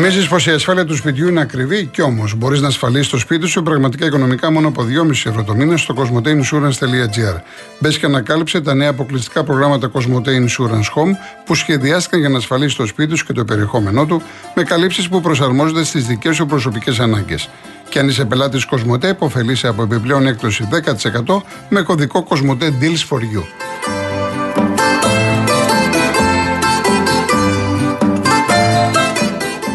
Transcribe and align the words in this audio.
Νομίζεις 0.00 0.28
πως 0.28 0.46
η 0.46 0.50
ασφάλεια 0.50 0.84
του 0.84 0.96
σπιτιού 0.96 1.28
είναι 1.28 1.40
ακριβή, 1.40 1.84
κι 1.84 2.02
όμως 2.02 2.34
μπορείς 2.34 2.60
να 2.60 2.66
ασφαλίσεις 2.66 3.08
το 3.08 3.18
σπίτι 3.18 3.46
σου 3.46 3.62
πραγματικά 3.62 4.06
οικονομικά 4.06 4.50
μόνο 4.50 4.68
από 4.68 4.82
2,5 4.82 5.10
ευρώ 5.10 5.44
το 5.44 5.54
μήνα 5.54 5.76
στο 5.76 5.94
cosmoteinsurance.gr. 5.98 7.40
Μπες 7.78 7.98
και 7.98 8.06
ανακάλυψε 8.06 8.60
τα 8.60 8.74
νέα 8.74 8.90
αποκλειστικά 8.90 9.44
προγράμματα 9.44 9.90
Cosmote 9.92 10.28
Insurance 10.28 10.94
Home 10.94 11.12
που 11.44 11.54
σχεδιάστηκαν 11.54 12.20
για 12.20 12.28
να 12.28 12.36
ασφαλίσεις 12.36 12.76
το 12.76 12.86
σπίτι 12.86 13.16
σου 13.16 13.26
και 13.26 13.32
το 13.32 13.44
περιεχόμενό 13.44 14.06
του 14.06 14.22
με 14.54 14.62
καλύψεις 14.62 15.08
που 15.08 15.20
προσαρμόζονται 15.20 15.84
στις 15.84 16.06
δικές 16.06 16.36
σου 16.36 16.46
προσωπικές 16.46 17.00
ανάγκες. 17.00 17.48
Και 17.88 17.98
αν 17.98 18.08
είσαι 18.08 18.24
πελάτης 18.24 18.66
Cosmote, 18.70 19.04
υποφελείσαι 19.04 19.68
από 19.68 19.82
επιπλέον 19.82 20.26
έκπτωση 20.26 20.68
10% 20.70 21.42
με 21.68 21.82
κωδικό 21.82 22.26
Cosmote 22.28 22.64
Deals 22.64 23.08
for 23.08 23.18
You. 23.18 23.99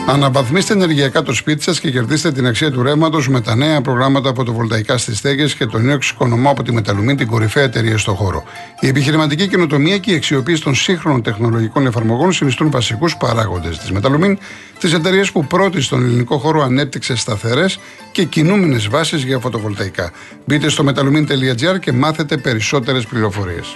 Αναβαθμίστε 0.07 0.73
ενεργειακά 0.73 1.21
το 1.21 1.33
σπίτι 1.33 1.63
σας 1.63 1.79
και 1.79 1.91
κερδίστε 1.91 2.31
την 2.31 2.47
αξία 2.47 2.71
του 2.71 2.83
ρεύματος 2.83 3.29
με 3.29 3.41
τα 3.41 3.55
νέα 3.55 3.81
προγράμματα 3.81 4.33
φωτοβολταϊκά 4.35 4.97
στις 4.97 5.17
στέγες 5.17 5.55
και 5.55 5.65
τον 5.65 5.85
νέο 5.85 5.95
εξοικονομώ 5.95 6.49
από 6.49 6.63
τη 6.63 6.73
Μεταλουμή, 6.73 7.15
την 7.15 7.27
κορυφαία 7.27 7.63
εταιρεία 7.63 7.97
στο 7.97 8.13
χώρο. 8.13 8.43
Η 8.79 8.87
επιχειρηματική 8.87 9.47
καινοτομία 9.47 9.97
και 9.97 10.11
η 10.11 10.15
αξιοποίηση 10.15 10.61
των 10.61 10.75
σύγχρονων 10.75 11.21
τεχνολογικών 11.21 11.85
εφαρμογών 11.85 12.33
συνιστούν 12.33 12.71
βασικούς 12.71 13.17
παράγοντες 13.17 13.77
της 13.77 13.91
Μεταλουμίν, 13.91 14.37
της 14.79 14.93
εταιρείας 14.93 15.31
που 15.31 15.45
πρώτη 15.45 15.81
στον 15.81 16.03
ελληνικό 16.03 16.37
χώρο 16.37 16.61
ανέπτυξε 16.61 17.15
σταθερές 17.15 17.79
και 18.11 18.23
κινούμενες 18.23 18.87
βάσεις 18.87 19.23
για 19.23 19.39
φωτοβολταϊκά. 19.39 20.11
Μπείτε 20.45 20.69
στο 20.69 20.85
metalumin.gr 20.87 21.79
και 21.79 21.91
μάθετε 21.91 22.37
περισσότερες 22.37 23.05
πληροφορίες. 23.05 23.75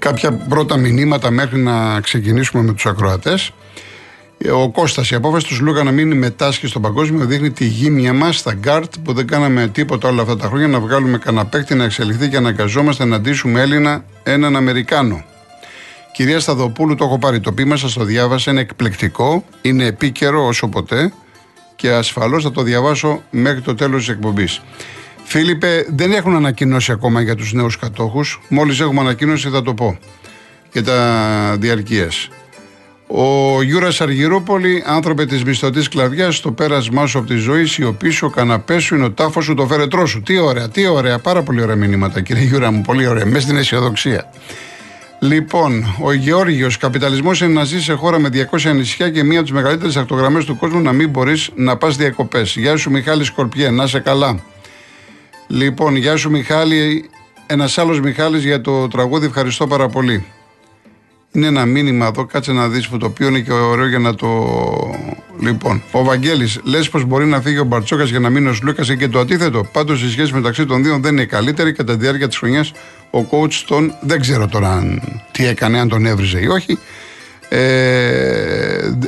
Κάποια 0.00 0.32
πρώτα 0.32 0.76
μηνύματα 0.76 1.30
μέχρι 1.30 1.58
να 1.58 2.00
ξεκινήσουμε 2.00 2.62
με 2.62 2.72
τους 2.72 2.86
ακροατές. 2.86 3.50
Ο 4.52 4.70
Κώστας, 4.70 5.10
η 5.10 5.14
απόφαση 5.14 5.46
του 5.46 5.54
Σλούκα 5.54 5.82
να 5.82 5.90
μην 5.90 6.16
μετάσχει 6.16 6.66
στο 6.66 6.80
παγκόσμιο 6.80 7.24
δείχνει 7.24 7.50
τη 7.50 7.64
γύμνια 7.64 8.12
μας 8.12 8.32
στα 8.32 8.54
γκαρντ 8.54 8.92
που 9.04 9.12
δεν 9.12 9.26
κάναμε 9.26 9.68
τίποτα 9.68 10.08
όλα 10.08 10.22
αυτά 10.22 10.36
τα 10.36 10.46
χρόνια 10.46 10.66
να 10.66 10.80
βγάλουμε 10.80 11.18
κανένα 11.18 11.46
παίκτη 11.46 11.74
να 11.74 11.84
εξελιχθεί 11.84 12.28
και 12.28 12.32
να 12.32 12.38
αναγκαζόμαστε 12.38 13.04
να 13.04 13.20
ντύσουμε 13.20 13.60
Έλληνα 13.60 14.04
έναν 14.22 14.56
Αμερικάνο. 14.56 15.24
Κυρία 16.12 16.40
Σταδοπούλου, 16.40 16.94
το 16.94 17.04
έχω 17.04 17.18
πάρει 17.18 17.40
το 17.40 17.52
ποίημα, 17.52 17.76
σας 17.76 17.92
το 17.92 18.04
διάβασα, 18.04 18.50
είναι 18.50 18.60
εκπληκτικό, 18.60 19.44
είναι 19.62 19.84
επίκαιρο 19.84 20.46
όσο 20.46 20.68
ποτέ 20.68 21.12
και 21.76 21.90
ασφαλώς 21.90 22.42
θα 22.42 22.50
το 22.50 22.62
διαβάσω 22.62 23.22
μέχρι 23.30 23.60
το 23.60 23.74
τέλος 23.74 23.98
της 23.98 24.14
εκπομπής. 24.14 24.60
Φίλιππε, 25.32 25.86
δεν 25.88 26.12
έχουν 26.12 26.34
ανακοινώσει 26.34 26.92
ακόμα 26.92 27.20
για 27.20 27.34
τους 27.34 27.52
νέους 27.52 27.78
κατόχους. 27.78 28.40
Μόλις 28.48 28.80
έχουμε 28.80 29.00
ανακοίνωση 29.00 29.48
θα 29.48 29.62
το 29.62 29.74
πω. 29.74 29.98
Για 30.72 30.84
τα 30.84 31.56
διαρκείες. 31.58 32.28
Ο 33.06 33.62
Γιούρας 33.62 34.00
Αργυρόπολη, 34.00 34.82
άνθρωπε 34.86 35.26
της 35.26 35.44
μισθωτής 35.44 35.88
σκλαβιάς, 35.88 36.40
το 36.40 36.52
πέρασμά 36.52 37.06
σου 37.06 37.18
από 37.18 37.26
τη 37.26 37.34
ζωή, 37.34 37.64
σιωπή 37.64 38.14
σου, 38.14 38.26
ο 38.26 38.30
καναπές 38.30 38.82
σου 38.82 38.94
είναι 38.94 39.04
ο 39.04 39.10
τάφος 39.10 39.44
σου, 39.44 39.54
το 39.54 39.66
φέρετρό 39.66 40.06
σου. 40.06 40.22
Τι 40.22 40.38
ωραία, 40.38 40.68
τι 40.68 40.86
ωραία, 40.86 41.18
πάρα 41.18 41.42
πολύ 41.42 41.62
ωραία 41.62 41.76
μηνύματα 41.76 42.20
κύριε 42.20 42.44
Γιούρα 42.44 42.70
μου, 42.70 42.80
πολύ 42.80 43.06
ωραία, 43.06 43.26
μέσα 43.26 43.40
στην 43.40 43.56
αισιοδοξία. 43.56 44.30
Λοιπόν, 45.18 45.96
ο 46.02 46.12
Γεώργιος, 46.12 46.76
καπιταλισμός 46.76 47.40
είναι 47.40 47.52
να 47.52 47.64
ζεις 47.64 47.84
σε 47.84 47.92
χώρα 47.92 48.18
με 48.18 48.28
200 48.28 48.72
νησιά 48.74 49.10
και 49.10 49.24
μία 49.24 49.38
από 49.38 49.48
τις 49.48 49.56
μεγαλύτερες 49.56 49.96
ακτογραμμές 49.96 50.44
του 50.44 50.56
κόσμου 50.56 50.80
να 50.80 50.92
μην 50.92 51.08
μπορείς 51.08 51.50
να 51.54 51.76
πας 51.76 51.96
διακοπές. 51.96 52.56
Γεια 52.56 52.76
σου, 52.76 52.90
Μιχάλη 52.90 53.24
Σκορπιέ, 53.24 53.70
να 53.70 53.84
είσαι 53.84 53.98
καλά. 53.98 54.40
Λοιπόν, 55.52 55.96
γεια 55.96 56.16
σου 56.16 56.30
Μιχάλη. 56.30 57.10
Ένας 57.46 57.78
άλλος 57.78 58.00
Μιχάλης 58.00 58.44
για 58.44 58.60
το 58.60 58.88
τραγούδι. 58.88 59.26
Ευχαριστώ 59.26 59.66
πάρα 59.66 59.88
πολύ. 59.88 60.24
Είναι 61.32 61.46
ένα 61.46 61.64
μήνυμα 61.66 62.06
εδώ, 62.06 62.24
κάτσε 62.24 62.52
να 62.52 62.68
δεις 62.68 62.88
που 62.88 62.96
το 62.96 63.06
οποίο 63.06 63.28
είναι 63.28 63.40
και 63.40 63.52
ωραίο 63.52 63.88
για 63.88 63.98
να 63.98 64.14
το. 64.14 64.28
Λοιπόν, 65.40 65.82
ο 65.92 66.04
Βαγγέλης, 66.04 66.60
λες 66.62 66.88
πως 66.88 67.04
μπορεί 67.04 67.26
να 67.26 67.40
φύγει 67.40 67.58
ο 67.58 67.64
Μπαρτσόκας 67.64 68.10
για 68.10 68.20
να 68.20 68.30
μείνει 68.30 68.48
ο 68.48 68.54
Λούκα 68.62 68.94
και 68.94 69.08
το 69.08 69.18
αντίθετο. 69.18 69.64
Πάντως 69.72 70.02
η 70.02 70.10
σχέση 70.10 70.32
μεταξύ 70.32 70.66
των 70.66 70.82
δύο 70.82 70.98
δεν 70.98 71.12
είναι 71.12 71.24
καλύτερη. 71.24 71.72
Κατά 71.72 71.92
τη 71.92 71.98
διάρκεια 71.98 72.28
της 72.28 72.38
χρονιάς 72.38 72.72
ο 73.10 73.18
coach 73.30 73.64
τον. 73.66 73.94
Δεν 74.00 74.20
ξέρω 74.20 74.46
τώρα 74.48 74.72
αν, 74.72 75.02
τι 75.30 75.46
έκανε, 75.46 75.78
αν 75.80 75.88
τον 75.88 76.06
έβριζε 76.06 76.40
ή 76.40 76.46
όχι. 76.46 76.78
Ε, 77.48 77.58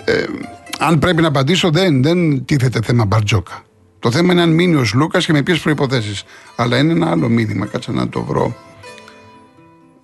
ε, 0.04 0.24
αν 0.78 0.98
πρέπει 0.98 1.22
να 1.22 1.28
απαντήσω, 1.28 1.70
δεν, 1.70 2.02
δεν 2.02 2.44
τίθεται 2.44 2.80
θέμα 2.82 3.04
Μπαρτζόκα. 3.04 3.62
Το 4.02 4.10
θέμα 4.10 4.32
είναι 4.32 4.42
αν 4.42 4.50
μείνει 4.50 4.74
ο 4.74 4.84
Λούκα 4.94 5.18
και 5.18 5.32
με 5.32 5.42
ποιες 5.42 5.58
προποθέσει. 5.58 6.24
Αλλά 6.56 6.78
είναι 6.78 6.92
ένα 6.92 7.10
άλλο 7.10 7.28
μήνυμα. 7.28 7.66
Κάτσε 7.66 7.92
να 7.92 8.08
το 8.08 8.22
βρω. 8.22 8.56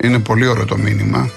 Είναι 0.03 0.19
πολύ 0.19 0.47
ωραίο 0.47 0.64
το 0.64 0.76
μήνυμα. 0.76 1.31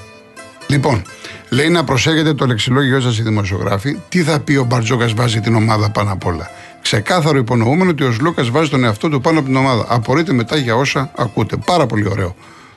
Λοιπόν, 0.67 1.01
λέει 1.49 1.69
να 1.69 1.83
προσέχετε 1.83 2.33
το 2.33 2.45
λεξιλόγιο 2.45 2.99
σας 3.01 3.17
οι 3.17 3.21
δημοσιογράφοι. 3.21 3.97
Τι 4.09 4.23
θα 4.23 4.39
πει 4.39 4.55
ο 4.55 4.63
Μπαρτζόκας 4.63 5.13
βάζει 5.13 5.39
την 5.39 5.55
ομάδα 5.55 5.89
πάνω 5.89 6.11
απ' 6.11 6.25
όλα. 6.25 6.49
Ξεκάθαρο 6.81 7.37
υπονοούμενο 7.37 7.89
ότι 7.89 8.03
ο 8.03 8.15
Λούκα 8.21 8.43
βάζει 8.43 8.69
τον 8.69 8.83
εαυτό 8.83 9.09
του 9.09 9.21
πάνω 9.21 9.39
από 9.39 9.47
την 9.47 9.55
ομάδα. 9.55 9.85
Απορείτε 9.89 10.33
μετά 10.33 10.55
για 10.55 10.75
όσα 10.75 11.11
ακούτε. 11.15 11.57
Πάρα 11.65 11.85
πολύ 11.85 12.07
ωραίο 12.09 12.35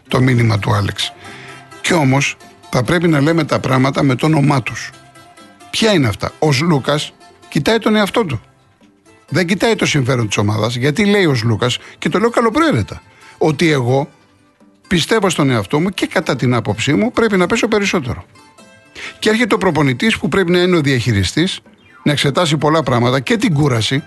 το 0.08 0.20
μήνυμα 0.20 0.58
του 0.58 0.74
Άλεξ. 0.74 1.12
Κι 1.80 1.94
όμως 1.94 2.36
θα 2.70 2.82
πρέπει 2.82 3.08
να 3.08 3.20
λέμε 3.20 3.44
τα 3.44 3.58
πράγματα 3.58 4.02
με 4.02 4.14
το 4.14 4.26
όνομά 4.26 4.62
τους. 4.62 4.90
Ποια 5.70 5.92
είναι 5.92 6.08
αυτά; 6.08 6.32
Ο 6.38 6.48
Λούκα 6.62 7.00
κοιτάει 7.48 7.78
τον 7.78 7.96
εαυτό 7.96 8.24
του. 8.24 8.40
Δεν 9.34 9.46
κοιτάει 9.46 9.74
το 9.74 9.86
συμφέρον 9.86 10.26
της 10.26 10.36
ομάδας, 10.36 10.76
γιατί 10.76 11.04
λέει 11.04 11.24
ο 11.24 11.36
Λούκα, 11.44 11.70
και 11.98 12.08
το 12.08 12.18
λέω 12.18 12.30
καλοπροαίρετα, 12.30 13.02
ότι 13.38 13.70
εγώ 13.70 14.08
πιστεύω 14.88 15.30
στον 15.30 15.50
εαυτό 15.50 15.80
μου 15.80 15.88
και 15.88 16.06
κατά 16.06 16.36
την 16.36 16.54
άποψή 16.54 16.92
μου 16.92 17.12
πρέπει 17.12 17.36
να 17.36 17.46
πέσω 17.46 17.68
περισσότερο. 17.68 18.24
Και 19.18 19.28
έρχεται 19.28 19.54
ο 19.54 19.58
προπονητής 19.58 20.18
που 20.18 20.28
πρέπει 20.28 20.50
να 20.50 20.58
είναι 20.58 20.76
ο 20.76 20.80
διαχειριστής, 20.80 21.60
να 22.02 22.12
εξετάσει 22.12 22.56
πολλά 22.56 22.82
πράγματα 22.82 23.20
και 23.20 23.36
την 23.36 23.54
κούραση, 23.54 24.02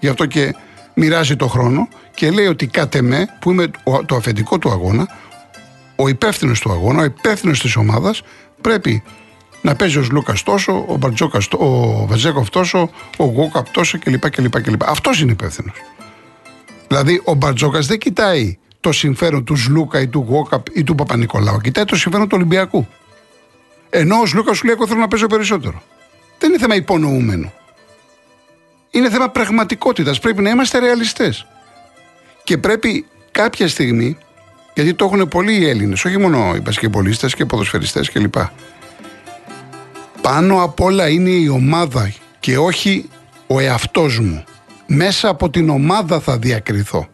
γι' 0.00 0.08
αυτό 0.08 0.26
και 0.26 0.54
μοιράζει 0.94 1.36
το 1.36 1.46
χρόνο 1.46 1.88
και 2.14 2.30
λέει 2.30 2.46
ότι 2.46 2.66
κάτε 2.66 3.02
με, 3.02 3.26
που 3.40 3.50
είμαι 3.50 3.70
το 4.06 4.16
αφεντικό 4.16 4.58
του 4.58 4.70
αγώνα, 4.70 5.06
ο 5.96 6.08
υπεύθυνος 6.08 6.60
του 6.60 6.70
αγώνα, 6.70 7.00
ο 7.00 7.04
υπεύθυνος 7.04 7.60
της 7.60 7.76
ομάδας, 7.76 8.22
πρέπει 8.60 9.02
να 9.62 9.74
παίζει 9.74 9.98
ο 9.98 10.06
Λούκα 10.10 10.34
τόσο, 10.44 10.84
ο 10.88 10.96
Μπαρτζόκας, 10.96 11.48
ο 11.52 12.06
Βεζέκοφ 12.06 12.50
τόσο, 12.50 12.90
ο 13.16 13.24
Γόκαπ 13.24 13.68
τόσο 13.70 13.98
κλπ. 13.98 14.30
κλπ, 14.30 14.60
κλπ. 14.60 14.84
Αυτός 14.84 15.20
είναι 15.20 15.32
υπεύθυνος. 15.32 15.76
Δηλαδή 16.88 17.20
ο 17.24 17.34
Μπαρτζόκας 17.34 17.86
δεν 17.86 17.98
κοιτάει 17.98 18.58
το 18.80 18.92
συμφέρον 18.92 19.44
του 19.44 19.56
Σλούκα 19.56 20.00
ή 20.00 20.08
του 20.08 20.26
Γόκαπ 20.28 20.66
ή 20.72 20.84
του 20.84 20.94
Παπα-Νικολάου. 20.94 21.58
Κοιτάει 21.58 21.84
το 21.84 21.96
συμφέρον 21.96 22.28
του 22.28 22.36
Ολυμπιακού. 22.36 22.86
Ενώ 23.90 24.20
ο 24.20 24.26
Σλούκας 24.26 24.56
σου 24.56 24.64
λέει: 24.64 24.74
Εγώ 24.74 24.86
θέλω 24.86 25.00
να 25.00 25.08
παίζω 25.08 25.26
περισσότερο. 25.26 25.82
Δεν 26.38 26.50
είναι 26.50 26.58
θέμα 26.58 26.74
υπονοούμενο. 26.74 27.52
Είναι 28.90 29.10
θέμα 29.10 29.28
πραγματικότητας. 29.28 30.18
Πρέπει 30.18 30.42
να 30.42 30.50
είμαστε 30.50 30.78
ρεαλιστές. 30.78 31.46
Και 32.44 32.58
πρέπει 32.58 33.06
κάποια 33.30 33.68
στιγμή, 33.68 34.16
γιατί 34.74 34.94
το 34.94 35.04
έχουν 35.04 35.28
πολλοί 35.28 35.56
οι 35.56 35.68
Έλληνες, 35.68 36.04
όχι 36.04 36.18
μόνο 36.18 36.54
οι 36.56 36.60
πασκεπολίστε 36.60 37.26
και 37.26 37.42
οι 37.42 37.46
ποδοσφαιριστές 37.46 38.10
κλπ 38.10 38.34
πάνω 40.26 40.62
απ' 40.62 40.80
όλα 40.80 41.08
είναι 41.08 41.30
η 41.30 41.48
ομάδα 41.48 42.12
και 42.40 42.58
όχι 42.58 43.08
ο 43.46 43.58
εαυτός 43.58 44.18
μου. 44.18 44.44
Μέσα 44.86 45.28
από 45.28 45.50
την 45.50 45.68
ομάδα 45.68 46.20
θα 46.20 46.38
διακριθώ. 46.38 47.06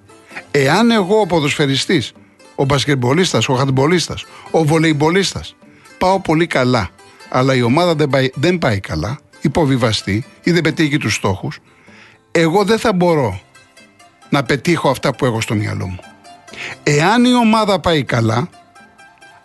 Εάν 0.50 0.90
εγώ 0.90 1.20
ο 1.20 1.26
ποδοσφαιριστής, 1.26 2.12
ο 2.54 2.64
μπασκετμπολίστας, 2.64 3.48
ο 3.48 3.54
χαντμπολίστας, 3.54 4.24
ο 4.50 4.64
βολεϊμπολίστας 4.64 5.56
πάω 5.98 6.20
πολύ 6.20 6.46
καλά, 6.46 6.88
αλλά 7.28 7.54
η 7.54 7.62
ομάδα 7.62 7.94
δεν 7.94 8.08
πάει, 8.08 8.30
δεν 8.34 8.58
πάει 8.58 8.80
καλά, 8.80 9.18
υποβιβαστεί 9.40 10.24
ή 10.42 10.50
δεν 10.50 10.62
πετύχει 10.62 10.96
τους 10.96 11.14
στόχους, 11.14 11.58
εγώ 12.30 12.64
δεν 12.64 12.78
θα 12.78 12.92
μπορώ 12.92 13.40
να 14.28 14.42
πετύχω 14.42 14.88
αυτά 14.88 15.14
που 15.14 15.24
έχω 15.24 15.40
στο 15.40 15.54
μυαλό 15.54 15.86
μου. 15.86 16.00
Εάν 16.82 17.24
η 17.24 17.34
ομάδα 17.34 17.80
πάει 17.80 18.04
καλά, 18.04 18.48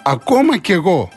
ακόμα 0.03 0.57
κι 0.57 0.71
εγώ 0.71 1.09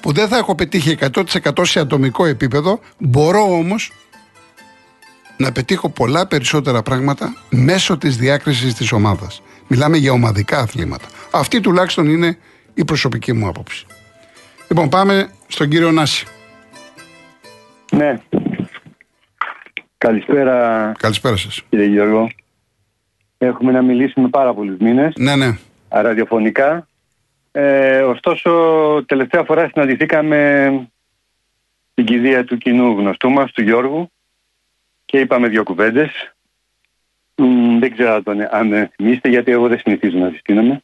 που 0.00 0.12
δεν 0.12 0.28
θα 0.28 0.36
έχω 0.36 0.54
πετύχει 0.54 0.98
100% 1.00 1.24
σε 1.62 1.80
ατομικό 1.80 2.24
επίπεδο, 2.24 2.80
μπορώ 2.98 3.42
όμως 3.42 3.92
να 5.36 5.52
πετύχω 5.52 5.88
πολλά 5.88 6.26
περισσότερα 6.26 6.82
πράγματα 6.82 7.36
μέσω 7.50 7.98
της 7.98 8.16
διάκρισης 8.16 8.74
της 8.74 8.92
ομάδας. 8.92 9.42
Μιλάμε 9.68 9.96
για 9.96 10.12
ομαδικά 10.12 10.58
αθλήματα. 10.58 11.06
Αυτή 11.30 11.60
τουλάχιστον 11.60 12.08
είναι 12.08 12.38
η 12.74 12.84
προσωπική 12.84 13.32
μου 13.32 13.48
άποψη. 13.48 13.86
Λοιπόν, 14.68 14.88
πάμε 14.88 15.30
στον 15.46 15.68
κύριο 15.68 15.90
Νάση. 15.90 16.26
Ναι. 17.92 18.20
Καλησπέρα. 19.98 20.92
Καλησπέρα 20.98 21.36
σας. 21.36 21.62
Κύριε 21.68 21.86
Γιώργο. 21.86 22.30
Έχουμε 23.38 23.72
να 23.72 23.82
μιλήσουμε 23.82 24.28
πάρα 24.28 24.54
πολλούς 24.54 24.78
μήνες. 24.78 25.12
Ναι, 25.16 25.36
ναι. 25.36 25.58
Ραδιοφωνικά. 25.88 26.87
Ε, 27.60 28.02
ωστόσο, 28.02 28.50
τελευταία 29.06 29.44
φορά 29.44 29.68
συναντηθήκαμε 29.72 30.70
στην 31.90 32.04
κηδεία 32.04 32.44
του 32.44 32.56
κοινού 32.56 32.92
γνωστού 32.98 33.30
μας, 33.30 33.52
του 33.52 33.62
Γιώργου, 33.62 34.10
και 35.04 35.20
είπαμε 35.20 35.48
δύο 35.48 35.62
κουβέντες. 35.62 36.34
δεν 37.78 37.92
ξέρω 37.92 38.22
αν 38.50 38.90
θυμίστε, 38.94 39.28
γιατί 39.28 39.50
εγώ 39.52 39.68
δεν 39.68 39.78
συνηθίζω 39.78 40.18
να 40.18 40.30
συστήνομαι. 40.30 40.82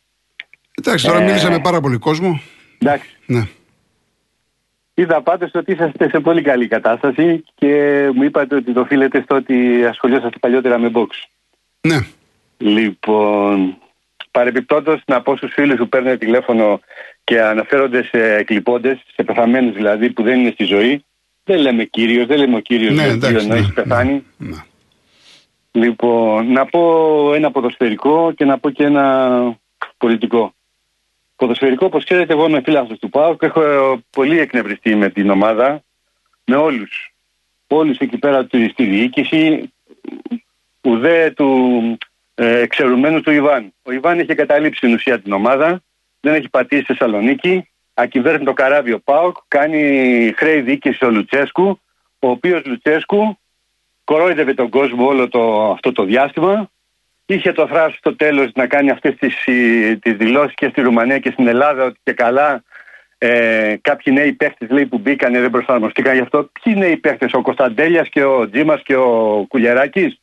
Εντάξει, 0.74 1.06
τώρα 1.06 1.20
ε, 1.20 1.24
μίλησα 1.24 1.50
με 1.50 1.58
πάρα 1.58 1.80
πολύ 1.80 1.98
κόσμο. 1.98 2.40
Εντάξει. 2.78 3.16
Ναι. 3.26 3.42
Είδα 4.94 5.22
πάντως 5.22 5.50
ότι 5.54 5.72
είσαστε 5.72 6.08
σε 6.08 6.20
πολύ 6.20 6.42
καλή 6.42 6.68
κατάσταση 6.68 7.44
και 7.54 8.10
μου 8.14 8.22
είπατε 8.22 8.54
ότι 8.54 8.72
το 8.72 8.80
οφείλετε 8.80 9.22
στο 9.22 9.34
ότι 9.34 9.84
ασχολιόσαστε 9.84 10.38
παλιότερα 10.38 10.78
με 10.78 10.90
box. 10.94 11.08
Ναι. 11.80 11.98
Λοιπόν, 12.58 13.78
παρεμπιπτόντως 14.38 15.02
να 15.06 15.22
πω 15.22 15.36
στους 15.36 15.52
φίλους 15.52 15.76
που 15.78 15.88
παίρνουν 15.88 16.18
τηλέφωνο 16.18 16.80
και 17.24 17.40
αναφέρονται 17.42 18.02
σε 18.04 18.34
εκλειπώντες, 18.34 18.98
σε 19.14 19.22
πεθαμένους 19.22 19.74
δηλαδή 19.74 20.10
που 20.10 20.22
δεν 20.22 20.40
είναι 20.40 20.50
στη 20.50 20.64
ζωή, 20.64 21.04
δεν 21.44 21.58
λέμε 21.58 21.84
κύριος, 21.84 22.26
δεν 22.26 22.38
λέμε 22.38 22.56
ο 22.56 22.60
κύριος 22.60 22.94
Ναι, 22.94 23.06
ναι, 23.06 23.12
εντάξει, 23.12 23.46
να 23.46 23.54
ναι, 23.54 23.60
έχει 23.60 23.72
πεθάνει. 23.72 24.24
Ναι. 24.36 24.56
Λοιπόν, 25.72 26.52
να 26.52 26.64
πω 26.66 26.82
ένα 27.34 27.50
ποδοσφαιρικό 27.50 28.32
και 28.36 28.44
να 28.44 28.58
πω 28.58 28.70
και 28.70 28.84
ένα 28.84 29.06
πολιτικό. 29.98 30.54
Ποδοσφαιρικό, 31.36 31.86
όπως 31.86 32.04
ξέρετε, 32.04 32.32
εγώ 32.32 32.48
είμαι 32.48 32.60
φίλαθλος 32.64 32.98
του 32.98 33.08
ΠΑΟΚ 33.10 33.40
και 33.40 33.46
έχω 33.46 33.62
πολύ 34.10 34.38
εκνευριστεί 34.38 34.94
με 34.94 35.08
την 35.10 35.30
ομάδα, 35.30 35.82
με 36.44 36.56
όλους. 36.56 37.14
Όλους 37.66 37.98
εκεί 37.98 38.18
πέρα 38.18 38.44
του- 38.44 38.70
στη 38.70 38.84
διοίκηση, 38.84 39.72
ουδέ 40.80 41.32
του 41.36 41.98
ε, 42.34 42.58
εξαιρουμένου 42.58 43.20
του 43.20 43.30
Ιβάν. 43.30 43.72
Ο 43.82 43.92
Ιβάν 43.92 44.18
έχει 44.18 44.34
καταλήψει 44.34 44.78
στην 44.78 44.94
ουσία 44.94 45.20
την 45.20 45.32
ομάδα, 45.32 45.82
δεν 46.20 46.34
έχει 46.34 46.48
πατήσει 46.48 46.82
στη 46.82 46.92
Θεσσαλονίκη, 46.92 47.68
ακυβέρνει 47.94 48.44
το 48.44 48.52
καράβι 48.52 48.92
ο 48.92 49.00
ΠΑΟΚ, 49.00 49.36
κάνει 49.48 49.80
χρέη 50.36 50.60
διοίκηση 50.60 51.04
ο 51.04 51.10
Λουτσέσκου, 51.10 51.80
ο 52.18 52.28
οποίος 52.28 52.64
Λουτσέσκου 52.64 53.38
κορόιδευε 54.04 54.54
τον 54.54 54.68
κόσμο 54.68 55.06
όλο 55.06 55.28
το, 55.28 55.70
αυτό 55.70 55.92
το 55.92 56.04
διάστημα. 56.04 56.70
Είχε 57.26 57.52
το 57.52 57.66
θράσος 57.66 57.96
στο 57.98 58.16
τέλος 58.16 58.50
να 58.54 58.66
κάνει 58.66 58.90
αυτές 58.90 59.14
τις, 59.16 59.46
ε, 59.46 59.98
τις 60.02 60.12
δηλώσεις 60.12 60.54
και 60.54 60.68
στη 60.68 60.80
Ρουμανία 60.80 61.18
και 61.18 61.30
στην 61.30 61.46
Ελλάδα 61.46 61.84
ότι 61.84 61.98
και 62.02 62.12
καλά 62.12 62.62
ε, 63.18 63.76
κάποιοι 63.80 64.12
νέοι 64.16 64.32
παίχτες 64.32 64.70
λέει, 64.70 64.86
που 64.86 64.98
μπήκανε 64.98 65.40
δεν 65.40 65.50
προσαρμοστήκαν 65.50 66.14
γι' 66.14 66.20
αυτό. 66.20 66.50
Ποιοι 66.62 66.74
νέοι 66.76 66.96
παίχτες, 66.96 67.32
ο 67.32 67.42
Κωνσταντέλιας 67.42 68.08
και 68.08 68.24
ο 68.24 68.50
Τζίμας 68.50 68.82
και 68.82 68.96
ο 68.96 69.44
Κουλιαράκης 69.48 70.20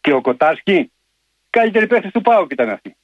και 0.00 0.12
ο 0.12 0.20
Κοτάσκι. 0.20 0.92
Καλύτεροι 1.50 1.86
παίχτες 1.86 2.10
του 2.12 2.22
ΠΑΟΚ 2.22 2.52
ήταν 2.52 2.68
αυτοί. 2.70 2.96